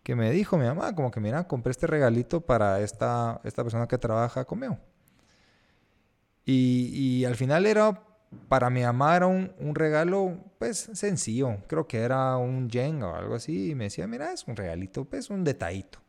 [0.03, 3.89] que me dijo mi mamá, como que mira, compré este regalito para esta, esta persona
[3.89, 4.79] que trabaja conmigo.
[6.45, 8.03] Y, y al final era,
[8.49, 11.57] para mi mamá era un, un, regalo, pues, sencillo.
[11.67, 13.71] Creo que era un yen o algo así.
[13.71, 16.01] Y me decía, mira, es un regalito, pues, un detallito.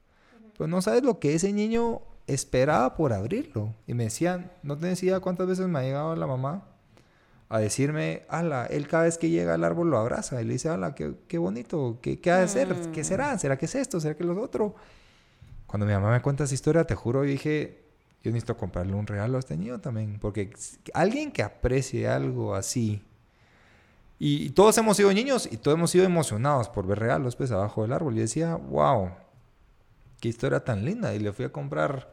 [0.57, 3.73] Pues no sabes lo que ese niño esperaba por abrirlo.
[3.87, 6.63] Y me decían, no te decía cuántas veces me ha llegado la mamá
[7.49, 10.69] a decirme, ala, él cada vez que llega al árbol lo abraza y le dice,
[10.69, 12.73] ala, qué, qué bonito, ¿qué, qué ha de ser?
[12.91, 13.05] ¿Qué mm.
[13.05, 13.37] será?
[13.37, 13.99] ¿Será que es esto?
[13.99, 14.75] ¿Será que es lo otro?
[15.67, 17.83] Cuando mi mamá me cuenta esa historia, te juro, dije,
[18.23, 20.51] yo necesito comprarle un regalo a este niño también, porque
[20.93, 23.03] alguien que aprecie algo así,
[24.17, 27.81] y, todos hemos sido niños y todos hemos sido emocionados por ver regalos pues abajo
[27.81, 29.11] del árbol, y decía, wow,
[30.25, 32.11] qué historia tan linda, y le fui a comprar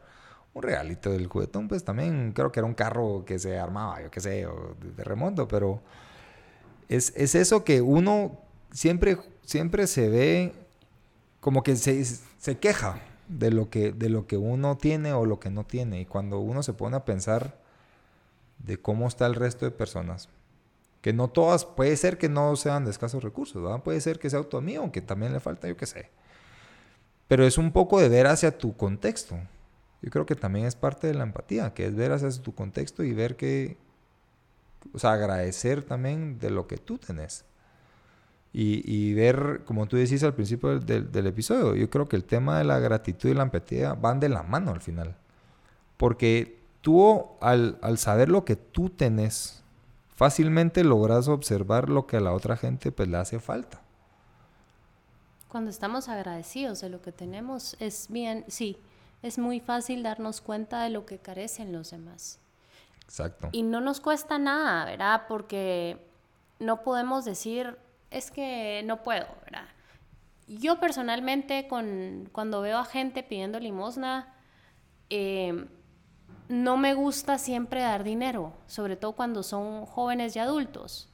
[0.53, 4.11] un regalito del juguetón, pues también creo que era un carro que se armaba, yo
[4.11, 5.81] qué sé, o de, remonto, pero
[6.89, 8.37] es, es, eso que uno
[8.71, 10.53] siempre, siempre se ve
[11.39, 15.39] como que se, se queja de lo, que, de lo que uno tiene o lo
[15.39, 16.01] que no tiene.
[16.01, 17.59] Y cuando uno se pone a pensar
[18.59, 20.29] de cómo está el resto de personas,
[21.01, 24.43] que no todas, puede ser que no sean de escasos recursos, puede ser que sea
[24.43, 26.11] tu amigo, que también le falta, yo qué sé.
[27.27, 29.37] Pero es un poco de ver hacia tu contexto.
[30.01, 33.03] Yo creo que también es parte de la empatía, que es ver hacia tu contexto
[33.03, 33.77] y ver que,
[34.93, 37.45] o sea, agradecer también de lo que tú tenés.
[38.55, 42.63] Y, ver, como tú decís al principio del, episodio, yo creo que el tema de
[42.63, 45.15] la gratitud y la empatía van de la mano al final.
[45.97, 49.63] Porque tú, al, al saber lo que tú tenés,
[50.15, 53.82] fácilmente logras observar lo que a la otra gente pues, le hace falta.
[55.53, 58.79] Cuando estamos agradecidos de lo que tenemos, es bien, sí,
[59.21, 62.39] es muy fácil darnos cuenta de lo que carecen los demás.
[63.03, 63.49] Exacto.
[63.51, 65.25] Y no nos cuesta nada, ¿verdad?
[65.27, 66.07] Porque
[66.57, 67.77] no podemos decir,
[68.09, 69.67] es que no puedo, ¿verdad?
[70.47, 74.33] Yo personalmente, con, cuando veo a gente pidiendo limosna,
[75.11, 75.67] em,
[76.49, 81.11] no me gusta siempre dar dinero, sobre todo cuando son jóvenes y adultos.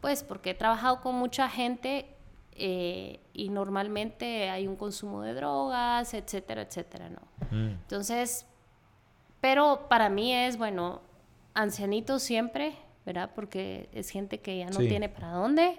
[0.00, 2.15] Pues porque he trabajado con mucha gente
[2.58, 7.20] eh, y normalmente hay un consumo de drogas, etcétera, etcétera, ¿no?
[7.50, 7.70] Mm.
[7.72, 8.46] Entonces,
[9.40, 11.02] pero para mí es, bueno,
[11.54, 13.30] ancianitos siempre, ¿verdad?
[13.34, 15.78] Porque es gente que ya no tiene para dónde.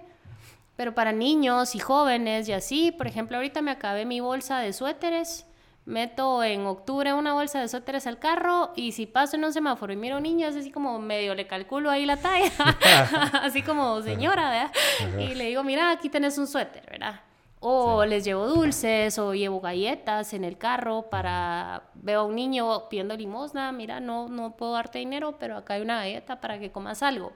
[0.76, 4.72] Pero para niños y jóvenes y así, por ejemplo, ahorita me acabé mi bolsa de
[4.72, 5.47] suéteres
[5.88, 9.90] meto en octubre una bolsa de suéteres al carro y si paso en un semáforo
[9.90, 12.52] y miro niños, así como medio le calculo ahí la talla,
[13.42, 14.72] así como señora, ¿verdad?
[15.18, 17.22] Y le digo, mira, aquí tenés un suéter, ¿verdad?
[17.60, 21.84] O les llevo dulces o llevo galletas en el carro para...
[21.94, 25.82] Veo a un niño pidiendo limosna, mira, no, no puedo darte dinero, pero acá hay
[25.82, 27.32] una galleta para que comas algo.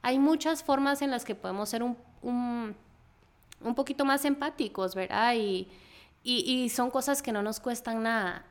[0.00, 2.74] Hay muchas formas en las que podemos ser un, un,
[3.62, 5.34] un poquito más empáticos, ¿verdad?
[5.36, 5.68] Y,
[6.22, 8.44] y, son cosas que no nos cuestan nada.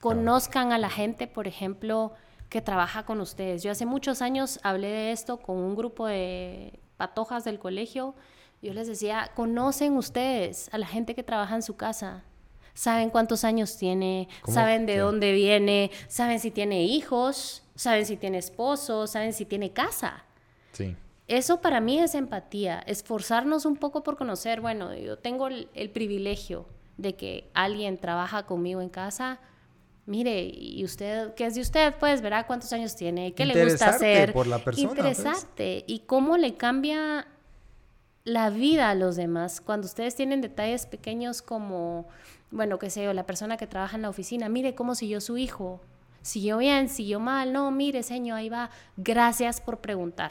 [0.00, 2.12] Conozcan a la gente, por ejemplo,
[2.48, 3.62] que trabaja con ustedes.
[3.62, 8.14] Yo hace muchos años hablé de esto con un grupo de patojas del colegio.
[8.60, 12.24] Yo les decía, conocen ustedes a la gente que trabaja en su casa.
[12.74, 18.38] Saben cuántos años tiene, saben de dónde viene, saben si tiene hijos, saben si tiene
[18.38, 20.24] esposo, saben si tiene casa.
[20.72, 20.96] Sí.
[21.28, 26.66] Eso para mí es empatía, esforzarnos un poco por conocer, bueno, yo tengo el privilegio
[27.02, 29.40] de que alguien trabaja conmigo en casa,
[30.06, 31.94] mire, y usted, ¿qué es de usted?
[31.98, 34.32] Pues verá cuántos años tiene, qué le gusta hacer.
[34.32, 34.88] por la persona.
[34.88, 34.98] Pues.
[34.98, 35.84] Interesarte.
[35.86, 37.26] Y cómo le cambia
[38.24, 39.60] la vida a los demás.
[39.60, 42.06] Cuando ustedes tienen detalles pequeños como,
[42.50, 45.36] bueno, qué sé yo, la persona que trabaja en la oficina, mire cómo siguió su
[45.36, 45.80] hijo.
[46.22, 47.52] Siguió bien, siguió mal.
[47.52, 48.70] No, mire, señor, ahí va.
[48.96, 50.30] Gracias por preguntar.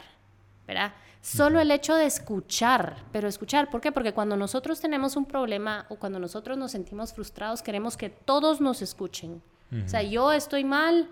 [0.72, 0.92] ¿Verdad?
[1.20, 3.92] Solo el hecho de escuchar, pero escuchar, ¿por qué?
[3.92, 8.60] Porque cuando nosotros tenemos un problema o cuando nosotros nos sentimos frustrados, queremos que todos
[8.60, 9.40] nos escuchen.
[9.84, 11.08] O sea, yo estoy mal,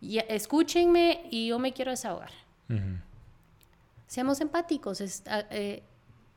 [0.00, 2.30] y, escúchenme y yo me quiero desahogar.
[4.06, 5.82] Seamos empáticos, eh,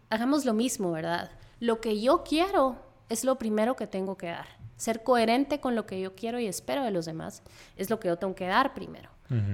[0.10, 1.30] hagamos lo mismo, ¿verdad?
[1.60, 2.78] Lo que yo quiero
[3.10, 4.48] es lo primero que tengo que dar.
[4.78, 7.44] Ser coherente con lo que yo quiero y espero de los demás
[7.76, 9.10] es lo que yo tengo que dar primero.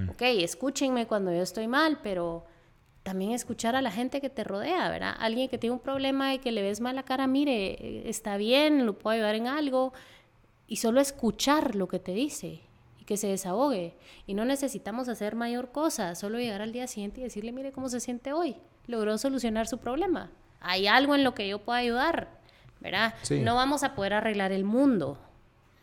[0.08, 2.46] Ok, escúchenme cuando yo estoy mal, pero
[3.04, 5.14] también escuchar a la gente que te rodea, ¿verdad?
[5.20, 8.86] Alguien que tiene un problema y que le ves mal la cara, mire, está bien,
[8.86, 9.92] lo puedo ayudar en algo,
[10.66, 12.60] y solo escuchar lo que te dice.
[12.98, 13.94] y que se desahogue.
[14.26, 17.90] Y no necesitamos hacer mayor cosa, solo llegar al día siguiente y decirle, mire cómo
[17.90, 18.56] se siente hoy.
[18.86, 20.30] Logró solucionar su problema.
[20.60, 22.28] Hay algo en lo que yo pueda ayudar,
[22.80, 23.14] ¿verdad?
[23.42, 25.18] No vamos a poder arreglar el mundo,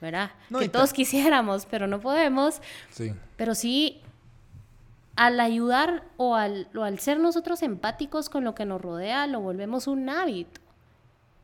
[0.01, 0.31] ¿verdad?
[0.57, 2.62] que todos quisiéramos, pero no podemos.
[2.89, 3.13] Sí.
[3.38, 4.01] Pero sí,
[5.15, 9.41] al ayudar o al, o al ser nosotros empáticos con lo que nos rodea, lo
[9.41, 10.62] volvemos un hábito.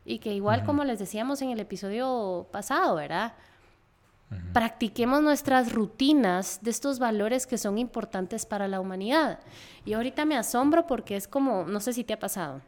[0.05, 3.33] Y que igual como les decíamos en el episodio pasado, ¿verdad?
[4.53, 9.39] Practiquemos nuestras rutinas de estos valores que son importantes para la humanidad.
[9.85, 12.61] Y ahorita me asombro porque es como, no sé si te ha pasado.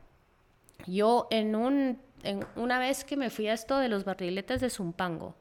[0.85, 4.69] Yo en un, en una vez que me fui a esto de los barriletes de
[4.69, 5.35] Zumpango,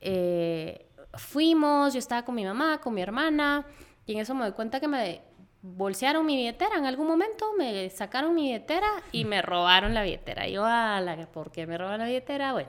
[0.00, 3.66] eh, fuimos, yo estaba con mi mamá, con mi hermana,
[4.06, 5.22] y en eso me doy cuenta que me
[5.62, 10.48] bolsearon mi billetera en algún momento, me sacaron mi billetera y me robaron la billetera.
[10.48, 12.52] Yo, a la, ¿por qué me robaron la billetera?
[12.52, 12.68] Bueno,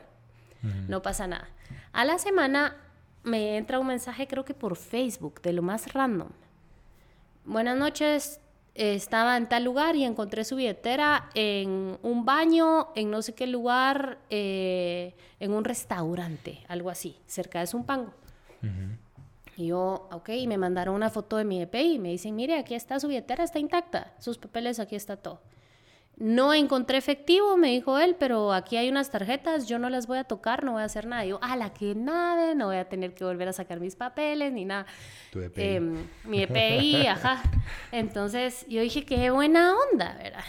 [0.88, 1.50] no pasa nada.
[1.92, 2.78] A la semana
[3.24, 6.30] me entra un mensaje, creo que por Facebook, de lo más random.
[7.46, 8.40] Buenas noches,
[8.76, 13.48] estaba en tal lugar y encontré su billetera en un baño, en no sé qué
[13.48, 18.14] lugar, eh, en un restaurante, algo así, cerca de Zumpango.
[19.56, 22.58] Y yo, ok, y me mandaron una foto de mi EPI y me dicen, mire,
[22.58, 25.42] aquí está su billetera, está intacta, sus papeles, aquí está todo.
[26.16, 30.20] No encontré efectivo, me dijo él, pero aquí hay unas tarjetas, yo no las voy
[30.20, 31.26] a tocar, no voy a hacer nada.
[31.26, 34.54] yo, a la que nada, no voy a tener que volver a sacar mis papeles
[34.54, 34.86] ni nada.
[35.32, 35.62] Tu EPI.
[35.62, 37.42] Em, mi EPI, ajá.
[37.92, 40.44] Entonces yo dije, qué buena onda, ¿verdad?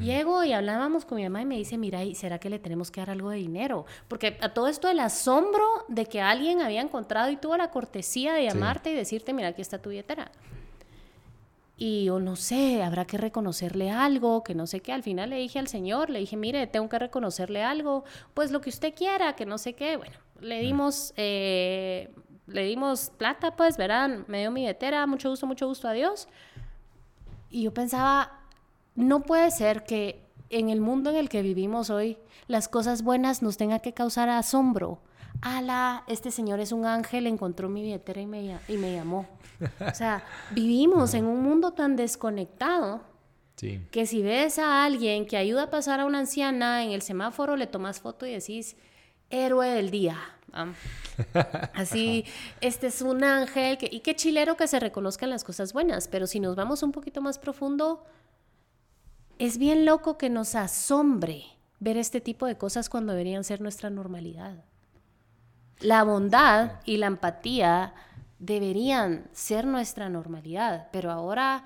[0.00, 3.00] Llego y hablábamos con mi mamá y me dice, mira, ¿será que le tenemos que
[3.00, 3.86] dar algo de dinero?
[4.06, 8.34] Porque a todo esto el asombro de que alguien había encontrado y tuvo la cortesía
[8.34, 10.30] de llamarte y decirte, mira, aquí está tu billetera.
[11.80, 14.92] Y yo no sé, habrá que reconocerle algo, que no sé qué.
[14.92, 18.60] Al final le dije al señor, le dije, mire, tengo que reconocerle algo, pues lo
[18.60, 19.96] que usted quiera, que no sé qué.
[19.96, 22.12] Bueno, le dimos, eh,
[22.48, 26.26] le dimos plata, pues, verán, me dio mi billetera, mucho gusto, mucho gusto, adiós.
[27.48, 28.37] Y yo pensaba,
[28.98, 33.42] no puede ser que en el mundo en el que vivimos hoy, las cosas buenas
[33.42, 35.00] nos tengan que causar asombro.
[35.40, 39.28] Ala, este señor es un ángel, encontró mi billetera y me, y me llamó.
[39.80, 43.02] O sea, vivimos en un mundo tan desconectado
[43.90, 47.56] que si ves a alguien que ayuda a pasar a una anciana en el semáforo,
[47.56, 48.76] le tomas foto y decís,
[49.30, 50.18] héroe del día.
[51.74, 52.24] Así,
[52.60, 56.40] este es un ángel, y qué chilero que se reconozcan las cosas buenas, pero si
[56.40, 58.04] nos vamos un poquito más profundo,
[59.38, 61.44] es bien loco que nos asombre
[61.80, 64.64] ver este tipo de cosas cuando deberían ser nuestra normalidad.
[65.80, 67.94] La bondad y la empatía
[68.38, 71.64] deberían ser nuestra normalidad, pero ahora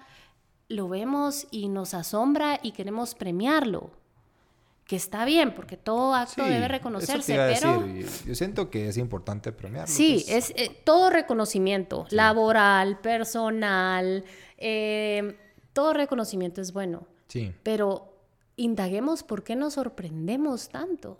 [0.68, 3.90] lo vemos y nos asombra y queremos premiarlo.
[4.84, 7.86] Que está bien, porque todo acto debe reconocerse, pero...
[8.26, 9.92] Yo siento que es importante premiarlo.
[9.94, 14.24] Sí, es eh, todo reconocimiento, laboral, personal,
[14.58, 15.38] eh,
[15.72, 17.06] todo reconocimiento es bueno.
[17.62, 18.14] Pero
[18.56, 21.18] indaguemos por qué nos sorprendemos tanto.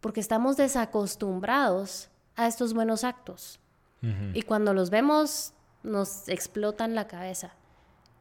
[0.00, 3.60] Porque estamos desacostumbrados a estos buenos actos.
[4.34, 5.52] Y cuando los vemos,
[5.82, 7.56] nos explotan la cabeza.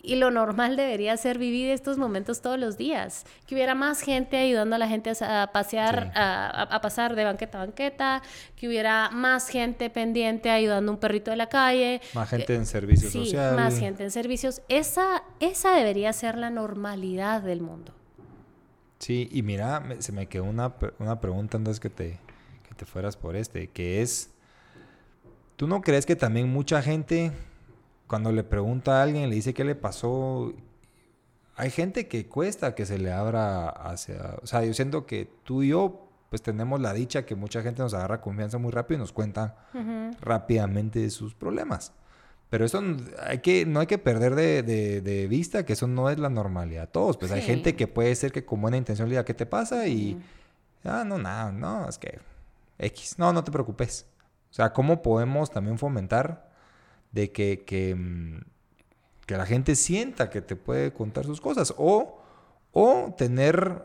[0.05, 3.25] Y lo normal debería ser vivir estos momentos todos los días.
[3.47, 7.65] Que hubiera más gente ayudando a la gente a pasear, a, pasar de banqueta a
[7.65, 8.21] banqueta.
[8.55, 12.01] Que hubiera más gente pendiente ayudando a un perrito de la calle.
[12.13, 14.61] Más gente en servicios sí, Más gente en servicios.
[14.69, 17.93] Esa, esa debería ser la normalidad del mundo.
[18.99, 22.19] Sí, y mira, se me quedó una, una pregunta antes que te,
[22.67, 24.31] que te fueras por este, que es,
[25.55, 27.31] ¿tú no crees que también mucha gente
[28.07, 30.53] cuando le pregunta a alguien, le dice qué le pasó,
[31.55, 34.37] hay gente que cuesta que se le abra hacia...
[34.41, 37.81] O sea, yo siento que tú y yo pues tenemos la dicha que mucha gente
[37.81, 39.55] nos agarra confianza muy rápido y nos cuenta
[40.19, 41.93] rápidamente sus problemas.
[42.49, 42.81] Pero eso
[43.21, 46.89] hay que, no hay que perder de, vista que eso no es la normalidad.
[46.89, 49.45] Todos, pues hay gente que puede ser que con buena intención le diga, ¿qué te
[49.45, 49.87] pasa?
[49.87, 50.21] Y,
[50.83, 52.19] ah, no, nada, no, es que
[52.79, 54.05] X, no, no te preocupes.
[54.51, 56.44] O sea, ¿cómo podemos también fomentar
[57.15, 58.41] de que, que, mm,
[59.25, 62.19] que, la gente sienta que te puede contar sus cosas o,
[62.73, 63.83] o tener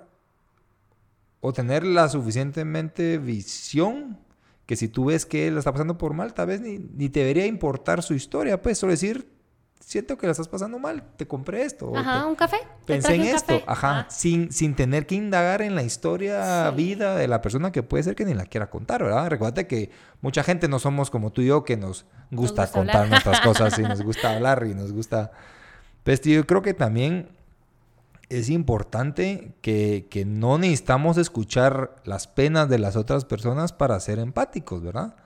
[1.41, 4.19] o tener la suficientemente visión
[4.67, 7.21] que si tú ves que él está pasando por mal, tal vez ni, ni te
[7.21, 9.27] debería importar su historia, pues solo decir,
[9.81, 11.97] siento que la estás pasando mal, te compré esto.
[11.97, 12.59] Ajá, un café.
[12.87, 14.07] Pensé en esto, ajá, ah.
[14.11, 18.15] sin, sin tener que indagar en la historia, vida de la persona que puede ser
[18.15, 19.29] que ni la quiera contar, ¿verdad?
[19.29, 23.41] Recuerda que mucha gente no somos como tú y yo que nos gusta, contar nuestras
[23.43, 25.33] cosas y nos gusta hablar y nos gusta...
[26.05, 27.29] Pues yo creo que también
[28.29, 34.19] es importante que, que no necesitamos escuchar las penas de las otras personas para ser
[34.19, 35.17] empáticos, ¿verdad?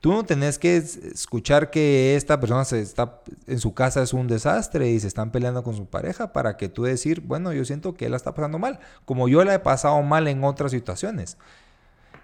[0.00, 4.28] Tú no tenés que escuchar que esta persona se está en su casa es un
[4.28, 7.94] desastre y se están peleando con su pareja para que tú decir, bueno, yo siento
[7.94, 11.38] que él la está pasando mal, como yo la he pasado mal en otras situaciones.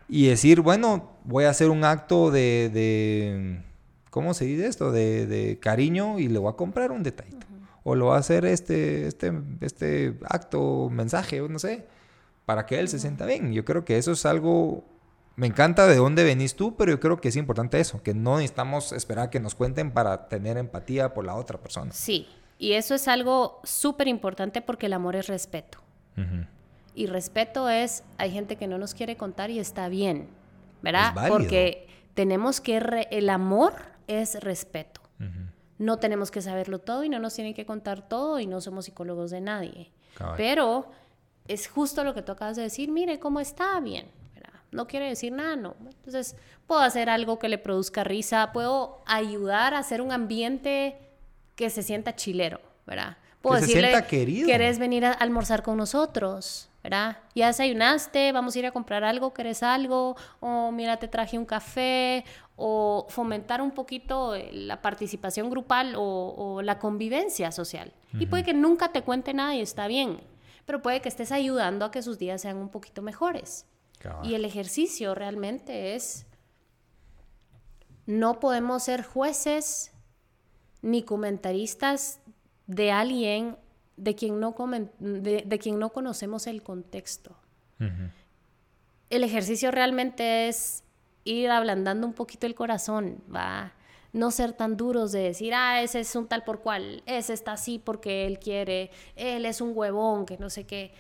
[0.09, 3.63] Y decir, bueno, voy a hacer un acto de, de
[4.11, 4.93] ¿cómo se dice esto?
[4.93, 7.47] De, de, cariño y le voy a comprar un detallito.
[7.83, 11.87] O lo voy a hacer este, este, este acto, mensaje, no sé,
[12.45, 13.53] para que él se sienta bien.
[13.55, 14.85] Yo creo que eso es algo
[15.37, 18.37] me encanta de dónde venís tú, pero yo creo que es importante eso, que no
[18.37, 21.93] necesitamos esperar que nos cuenten para tener empatía por la otra persona.
[21.93, 22.29] Sí,
[22.59, 25.79] y eso es algo súper importante porque el amor es respeto.
[26.95, 30.29] Y respeto es, hay gente que no nos quiere contar y está bien,
[30.83, 31.15] ¿verdad?
[31.29, 33.73] Porque tenemos que, el amor
[34.07, 35.01] es respeto.
[35.79, 38.85] No tenemos que saberlo todo y no nos tienen que contar todo y no somos
[38.85, 39.91] psicólogos de nadie.
[40.37, 40.91] Pero
[41.49, 44.07] es justo lo que tú acabas de decir, mire cómo está bien
[44.73, 45.77] no quiere decir nada, no.
[45.85, 50.97] Entonces, puedo hacer algo que le produzca risa, puedo ayudar a hacer un ambiente
[51.55, 53.17] que se sienta chilero, ¿verdad?
[53.41, 54.47] Puedo que decirle, se sienta querido.
[54.47, 56.69] ¿querés venir a almorzar con nosotros?
[56.83, 57.19] ¿verdad?
[57.37, 60.17] Ya desayunaste, vamos a ir a comprar algo, ¿querés algo?
[60.41, 62.25] O mira, te traje un café,
[62.57, 67.93] o fomentar un poquito la participación grupal o, la convivencia social.
[68.19, 70.21] Y puede que nunca te cuente nada y está bien,
[70.67, 73.67] pero puede que estés ayudando a que sus días sean un poquito mejores.
[74.23, 76.27] Y el ejercicio realmente es,
[78.07, 79.93] no podemos ser jueces
[80.81, 82.21] ni comentaristas
[82.67, 83.57] de alguien
[83.97, 84.55] de quien no,
[84.99, 87.37] de, quien no conocemos el contexto.
[89.11, 90.85] El ejercicio realmente es
[91.25, 93.73] ir ablandando un poquito el corazón, va.
[94.13, 97.53] No ser tan duros de decir, ah, ese es un tal por cual, ese está
[97.53, 100.93] así porque él quiere, él es un huevón, que no sé qué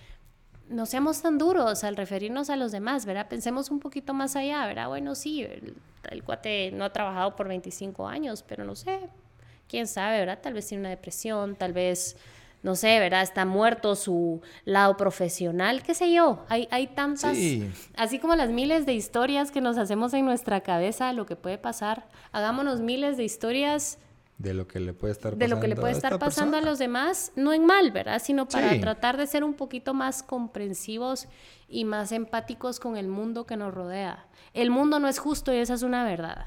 [0.72, 3.28] no seamos tan duros al referirnos a los demás, ¿verdad?
[3.28, 4.88] Pensemos un poquito más allá, ¿verdad?
[4.88, 9.00] Bueno, sí, el, cuate no ha trabajado por 25 años, pero no sé,
[9.68, 10.40] quién sabe, ¿verdad?
[10.42, 12.16] Tal vez tiene una depresión, tal vez,
[12.62, 13.22] no sé, ¿verdad?
[13.22, 16.44] Está muerto su lado profesional, qué sé yo.
[16.48, 17.36] Hay, hay tantas,
[17.96, 21.58] así como las miles de historias que nos hacemos en nuestra cabeza, lo que puede
[21.58, 23.98] pasar, hagámonos miles de historias
[24.42, 26.60] de lo que le puede estar pasando, de lo que le puede estar pasando a
[26.60, 28.20] los demás, no en mal, ¿verdad?
[28.20, 31.28] Sino para tratar de ser un poquito más comprensivos
[31.68, 34.26] y más empáticos con el mundo que nos rodea.
[34.52, 36.46] El mundo no es justo y esa es una verdad,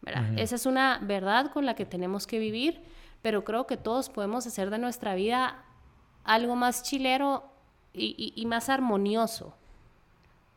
[0.00, 0.38] ¿verdad?
[0.38, 2.82] Esa es una verdad con la que tenemos que vivir,
[3.20, 5.62] pero creo que todos podemos hacer de nuestra vida
[6.24, 7.44] algo más chilero
[7.92, 9.54] y, más armonioso.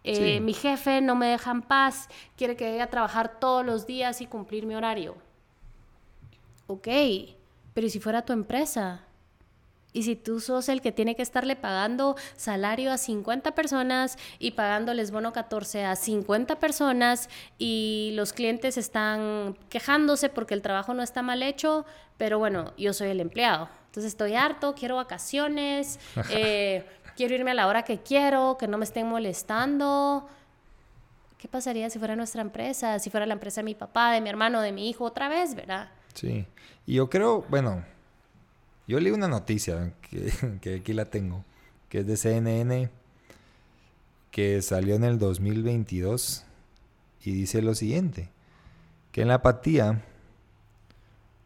[0.05, 3.85] Eh, mi jefe no me deja en paz, quiere que vaya a trabajar todos los
[3.85, 5.26] días y cumplir mi horario
[6.67, 6.87] ok,
[7.73, 9.01] pero ¿y si fuera tu empresa?
[9.93, 14.51] Y si tú sos el que tiene que estarle pagando salario a 50 personas y
[14.51, 21.01] pagándoles bono 14 a 50 personas y los clientes están quejándose porque el trabajo no
[21.01, 21.85] está mal hecho,
[22.17, 23.69] pero bueno, yo soy el empleado.
[23.87, 25.99] Entonces estoy harto, quiero vacaciones,
[26.29, 30.29] eh, quiero irme a la hora que quiero, que no me estén molestando.
[31.39, 32.99] ¿Qué pasaría si fuera nuestra empresa?
[32.99, 35.55] Si fuera la empresa de mi papá, de mi hermano, de mi hijo, otra vez,
[35.55, 35.89] ¿verdad?
[36.17, 36.47] Sí.
[36.87, 37.83] Y yo creo, bueno,
[38.87, 41.45] yo leí una noticia que, aquí la tengo,
[41.89, 42.89] que es de CNN,
[44.31, 46.43] que salió en el 2022
[47.23, 48.29] y dice lo siguiente,
[49.11, 50.03] que en la apatía,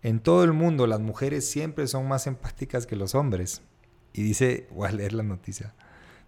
[0.03, 3.61] en todo el mundo las mujeres siempre son más empáticas que los hombres.
[4.13, 5.74] Y dice, voy a leer la noticia.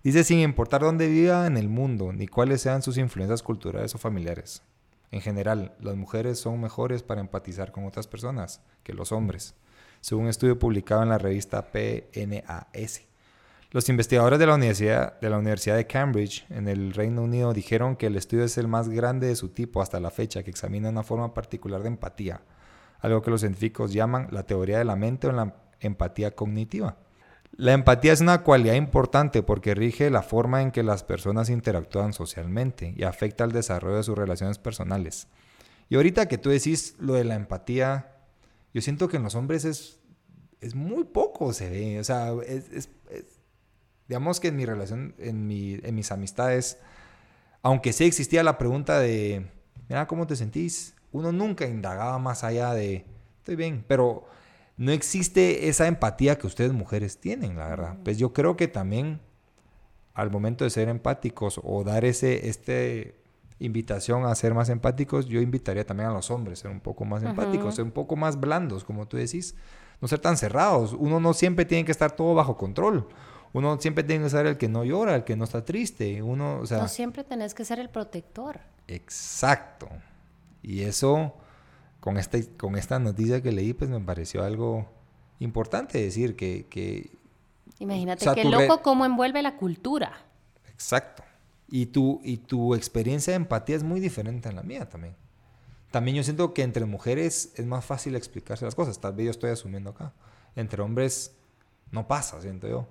[0.03, 3.97] Dice, sin importar dónde viva en el mundo, ni cuáles sean sus influencias culturales o
[3.97, 4.63] familiares.
[5.14, 9.53] En general, las mujeres son mejores para empatizar con otras personas que los hombres,
[10.01, 13.03] según un estudio publicado en la revista PNAS.
[13.70, 17.95] Los investigadores de la, Universidad, de la Universidad de Cambridge en el Reino Unido dijeron
[17.95, 20.89] que el estudio es el más grande de su tipo hasta la fecha, que examina
[20.89, 22.41] una forma particular de empatía,
[22.99, 26.97] algo que los científicos llaman la teoría de la mente o la empatía cognitiva.
[27.56, 32.12] La empatía es una cualidad importante porque rige la forma en que las personas interactúan
[32.12, 35.28] socialmente y afecta al desarrollo de sus relaciones personales.
[35.88, 38.16] Y ahorita que tú decís lo de la empatía,
[38.74, 39.99] yo siento que en los hombres es,
[40.62, 41.99] es muy poco se ve.
[41.99, 42.32] O sea,
[44.08, 46.80] digamos que en mi relación, en, en mis amistades,
[47.62, 49.45] aunque sí existía la pregunta de,
[49.89, 50.95] mira, ¿cómo te sentís?
[51.12, 53.06] Uno nunca indagaba más allá de,
[53.38, 54.26] estoy bien, pero
[54.78, 57.97] no existe esa empatía que ustedes mujeres tienen, la verdad.
[58.03, 59.19] Pues yo creo que también
[60.13, 63.24] al momento de ser empáticos o dar ese este
[63.59, 67.05] invitación a ser más empáticos, yo invitaría también a los hombres a ser un poco
[67.05, 69.55] más empáticos, ser un poco más blandos, como tú decís,
[70.01, 70.93] no ser tan cerrados.
[70.93, 73.07] Uno no siempre tiene que estar todo bajo control.
[73.53, 76.21] Uno siempre tiene que ser el que no llora, el que no está triste.
[76.21, 78.59] Uno, o sea, no siempre tenés que ser el protector.
[78.88, 79.88] Exacto.
[80.61, 81.34] Y eso,
[82.04, 84.91] con esta, con esta noticia que leí, pues me pareció algo
[85.39, 86.66] importante decir que...
[86.70, 87.12] que
[87.80, 90.12] Imagínate qué loco cómo envuelve la cultura.
[90.68, 91.24] Exacto.
[91.70, 95.16] Y tu, y tu experiencia de empatía es muy diferente a la mía también.
[95.91, 98.99] También yo siento que entre mujeres es más fácil explicarse las cosas.
[98.99, 100.12] Tal vez yo estoy asumiendo acá.
[100.58, 101.38] Entre hombres
[101.89, 102.86] no pasa, siento yo.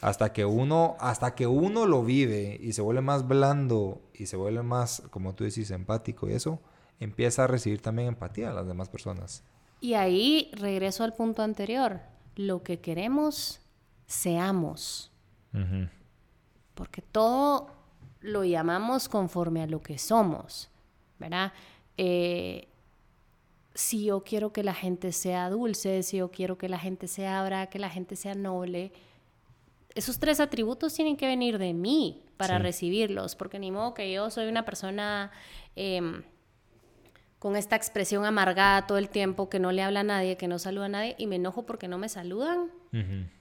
[0.00, 4.36] Hasta que uno, hasta que uno lo vive y se vuelve más blando y se
[4.36, 6.60] vuelve más, como tú decís, empático y eso,
[7.00, 9.42] empieza a recibir también empatía a las demás personas.
[9.80, 12.00] Y ahí regreso al punto anterior.
[12.36, 13.60] Lo que queremos,
[14.06, 15.10] seamos.
[16.74, 17.70] Porque todo
[18.20, 20.70] lo llamamos conforme a lo que somos,
[21.18, 21.52] ¿verdad?
[21.96, 22.68] Eh,
[23.74, 27.26] si yo quiero que la gente sea dulce, si yo quiero que la gente se
[27.26, 28.92] abra, que la gente sea noble,
[29.94, 34.30] esos tres atributos tienen que venir de mí para recibirlos, porque ni modo que yo
[34.30, 35.30] soy una persona
[35.76, 36.22] em,
[37.40, 40.58] con esta expresión amargada todo el tiempo, que no le habla a nadie, que no
[40.58, 42.70] saluda a nadie, y me enojo porque no me saludan.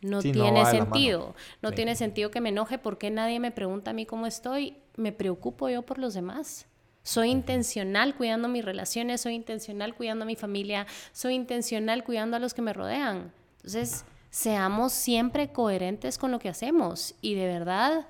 [0.01, 1.35] No tiene sentido.
[1.61, 4.77] No tiene sentido que me enoje porque nadie me pregunta a mí cómo estoy.
[4.95, 6.65] Me preocupo yo por los demás.
[7.03, 12.39] Soy intencional cuidando mis relaciones, soy intencional cuidando a mi familia, soy intencional cuidando a
[12.39, 13.33] los que me rodean.
[13.57, 18.07] Entonces, seamos siempre coherentes con lo que hacemos y de verdad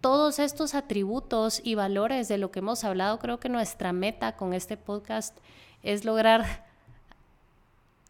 [0.00, 4.54] todos estos atributos y valores de lo que hemos hablado, creo que nuestra meta con
[4.54, 5.36] este podcast
[5.82, 6.64] es lograr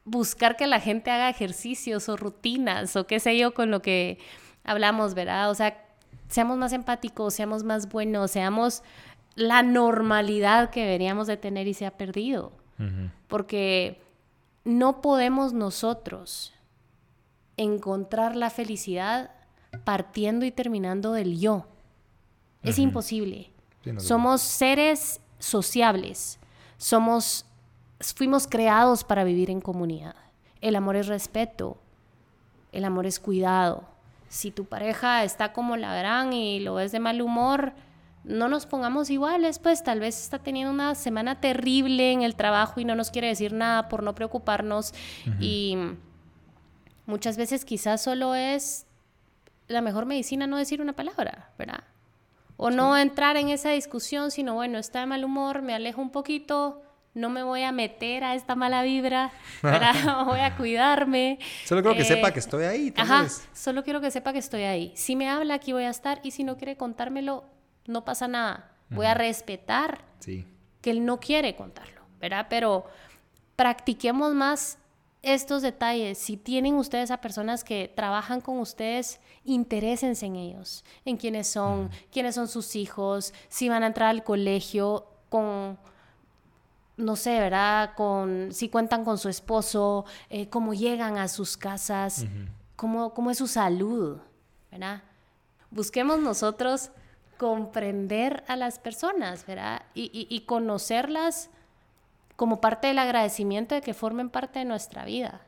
[0.05, 4.19] buscar que la gente haga ejercicios o rutinas o qué sé yo con lo que
[4.65, 5.51] hablamos, ¿verdad?
[5.51, 5.85] O sea,
[6.29, 8.83] seamos más empáticos, seamos más buenos, seamos
[9.35, 12.53] la normalidad que deberíamos de tener y se ha perdido.
[13.29, 14.01] Porque
[14.65, 16.55] no podemos nosotros
[17.59, 19.33] encontrar la felicidad
[19.85, 21.67] partiendo y terminando del yo.
[22.63, 23.51] Es imposible.
[23.99, 26.39] Somos seres sociables.
[26.77, 27.47] Somos,
[28.01, 30.17] fuimos creados para vivir en comunidad.
[30.61, 31.79] El amor es respeto.
[32.73, 33.89] El amor es cuidado.
[34.29, 37.73] Si tu pareja está como la gran y lo ves de mal humor,
[38.23, 42.81] no nos pongamos iguales, pues tal vez está teniendo una semana terrible en el trabajo
[42.81, 44.95] y no nos quiere decir nada por no preocuparnos
[45.41, 45.77] y
[47.07, 48.87] muchas veces quizás solo es
[49.69, 51.85] la mejor medicina no decir una palabra, ¿verdad?
[52.63, 56.11] O no entrar en esa discusión, sino bueno, está de mal humor, me alejo un
[56.11, 56.83] poquito,
[57.15, 59.33] no me voy a meter a esta mala vibra,
[59.63, 59.95] ¿verdad?
[60.27, 61.39] voy a cuidarme.
[61.65, 62.93] Solo quiero que sepa eh, que estoy ahí.
[62.99, 64.93] Ajá, solo quiero que sepa que estoy ahí.
[64.95, 67.47] Si me habla, aquí voy a estar y si no quiere contármelo,
[67.87, 68.73] no pasa nada.
[68.91, 72.49] Voy a respetar que él no quiere contarlo, ¿verdad?
[72.51, 72.85] Pero
[73.57, 74.77] practiquemos más
[75.23, 76.19] estos detalles.
[76.19, 81.91] Si tienen ustedes a personas que trabajan con ustedes, interésense en ellos, en quiénes son,
[82.13, 85.79] quiénes son sus hijos, si van a entrar al colegio con
[86.97, 87.95] no sé, ¿verdad?
[87.97, 92.27] Con, si cuentan con su esposo, eh, cómo llegan a sus casas,
[92.77, 94.19] cómo, cómo, es su salud,
[94.71, 95.03] ¿verdad?
[95.71, 96.91] Busquemos nosotros
[97.39, 99.83] comprender a las personas, ¿verdad?
[99.95, 101.49] Y, conocerlas
[102.41, 105.43] como parte del agradecimiento de que formen parte de nuestra vida.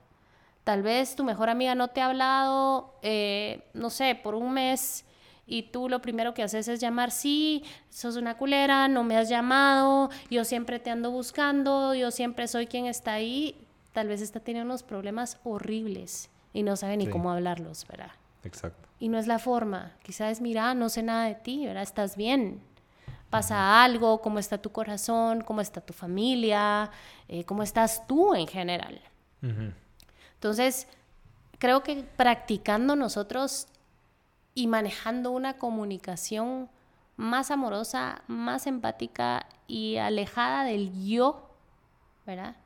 [0.62, 5.06] Tal vez tu mejor amiga no te ha hablado, eh, no sé, por un mes
[5.46, 9.30] y tú lo primero que haces es llamar, sí, sos una culera, no me has
[9.30, 14.40] llamado, yo siempre te ando buscando, yo siempre soy quien está ahí, tal vez está
[14.40, 18.12] teniendo unos problemas horribles y no sabe ni cómo hablarlos, ¿verdad?
[18.44, 18.86] Exacto.
[18.98, 19.92] Y no es la forma.
[20.02, 21.84] Quizás es, mira, no sé nada de ti, ¿verdad?
[21.84, 22.60] Estás bien.
[23.32, 26.90] Pasa algo, cómo está tu corazón, cómo está tu familia,
[27.28, 29.00] eh, cómo estás tú en general.
[30.34, 30.86] Entonces,
[31.58, 33.68] creo que practicando nosotros
[34.54, 36.68] y manejando una comunicación
[37.16, 41.56] más amorosa, más empática y alejada del yo,
[42.26, 42.56] ¿verdad?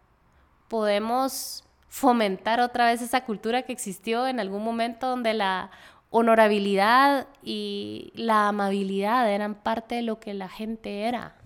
[0.66, 5.70] Podemos fomentar otra vez esa cultura que existió en algún momento donde la
[6.10, 11.36] honorabilidad y la amabilidad eran parte de lo que la gente era.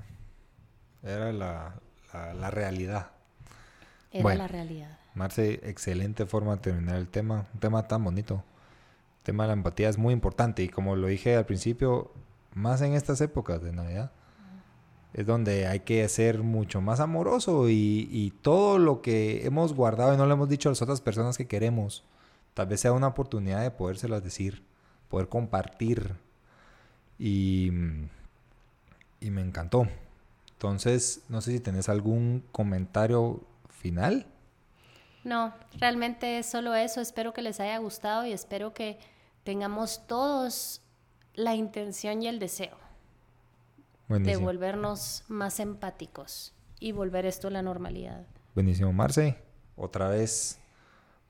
[1.03, 1.75] Era la,
[2.51, 3.11] realidad.
[4.13, 4.99] Era la realidad.
[5.15, 7.47] Marce, excelente forma de terminar el tema.
[7.55, 8.45] Un tema tan bonito.
[9.19, 12.13] El tema de la empatía es muy importante y como lo dije al principio,
[12.55, 14.13] más en estas épocas de Navidad
[15.13, 20.17] es donde hay que ser mucho más amoroso y, todo lo que hemos guardado y
[20.17, 22.05] no le hemos dicho a las otras personas que queremos,
[22.61, 24.63] tal vez sea una oportunidad de podérselas decir,
[25.09, 26.15] poder compartir.
[27.19, 27.71] Y,
[29.19, 29.89] y me encantó.
[30.53, 33.41] Entonces, no sé si tenés algún comentario
[33.71, 34.27] final.
[35.25, 37.01] No, realmente es solo eso.
[37.01, 38.99] Espero que les haya gustado y espero que
[39.43, 40.83] tengamos todos
[41.33, 42.77] la intención y el deseo
[44.09, 48.27] de volvernos más empáticos y volver esto a la normalidad.
[48.55, 49.39] Buenísimo, Marce.
[49.77, 50.60] Otra vez,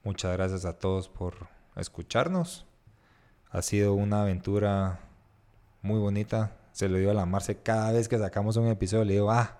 [0.03, 2.65] muchas gracias a todos por escucharnos.
[3.49, 4.99] Ha sido una aventura
[5.81, 6.57] muy bonita.
[6.71, 9.59] Se lo digo a la Marce cada vez que sacamos un episodio, le digo, ah,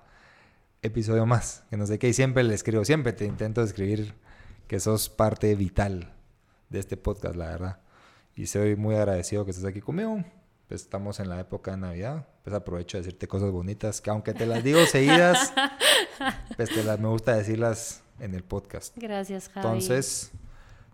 [0.82, 4.16] episodio más, que no sé qué, y siempre le escribo, siempre te intento escribir
[4.68, 6.14] que sos parte vital
[6.70, 7.80] de este podcast, la verdad.
[8.36, 10.24] Y soy muy agradecido que estés aquí conmigo.
[10.68, 14.34] Pues estamos en la época de Navidad, pues aprovecho de decirte cosas bonitas, que aunque
[14.34, 15.54] te las digo seguidas,
[16.56, 18.96] pues te las me gusta decirlas en el podcast.
[18.98, 19.68] Gracias, Javi.
[19.68, 20.32] Entonces,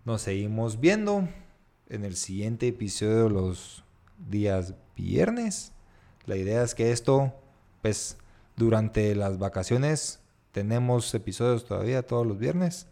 [0.04, 1.28] nos seguimos viendo
[1.88, 3.84] en el siguiente episodio los
[4.28, 5.72] días viernes.
[6.26, 7.32] La idea es que esto,
[7.82, 8.16] pues,
[8.56, 10.20] durante las vacaciones
[10.52, 12.86] tenemos episodios todavía todos los viernes.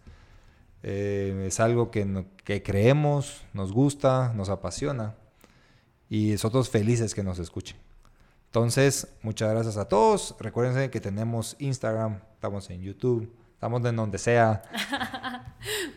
[0.83, 5.17] Eh, es algo que, que creemos, nos gusta, nos apasiona
[6.09, 7.77] y nosotros felices que nos escuchen.
[8.47, 10.37] Entonces, muchas gracias a todos.
[10.39, 14.63] Recuerden que tenemos Instagram, estamos en YouTube, estamos en donde sea.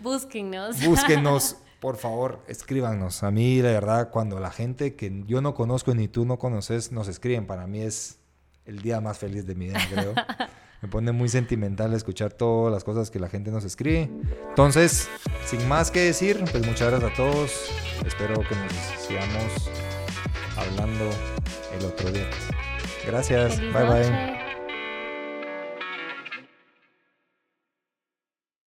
[0.02, 0.82] Búsquennos.
[0.86, 3.22] Búsquenos, por favor, escríbanos.
[3.24, 6.94] A mí, la verdad, cuando la gente que yo no conozco ni tú no conoces
[6.94, 8.20] nos escriben, para mí es
[8.66, 10.14] el día más feliz de mi vida, creo.
[10.82, 14.10] Me pone muy sentimental escuchar todas las cosas que la gente nos escribe.
[14.48, 15.10] Entonces,
[15.46, 17.52] sin más que decir, pues muchas gracias a todos.
[18.06, 18.72] Espero que nos
[19.06, 19.70] sigamos
[20.56, 21.10] hablando
[21.78, 22.30] el otro día.
[23.06, 23.60] Gracias.
[23.60, 24.49] bye bye.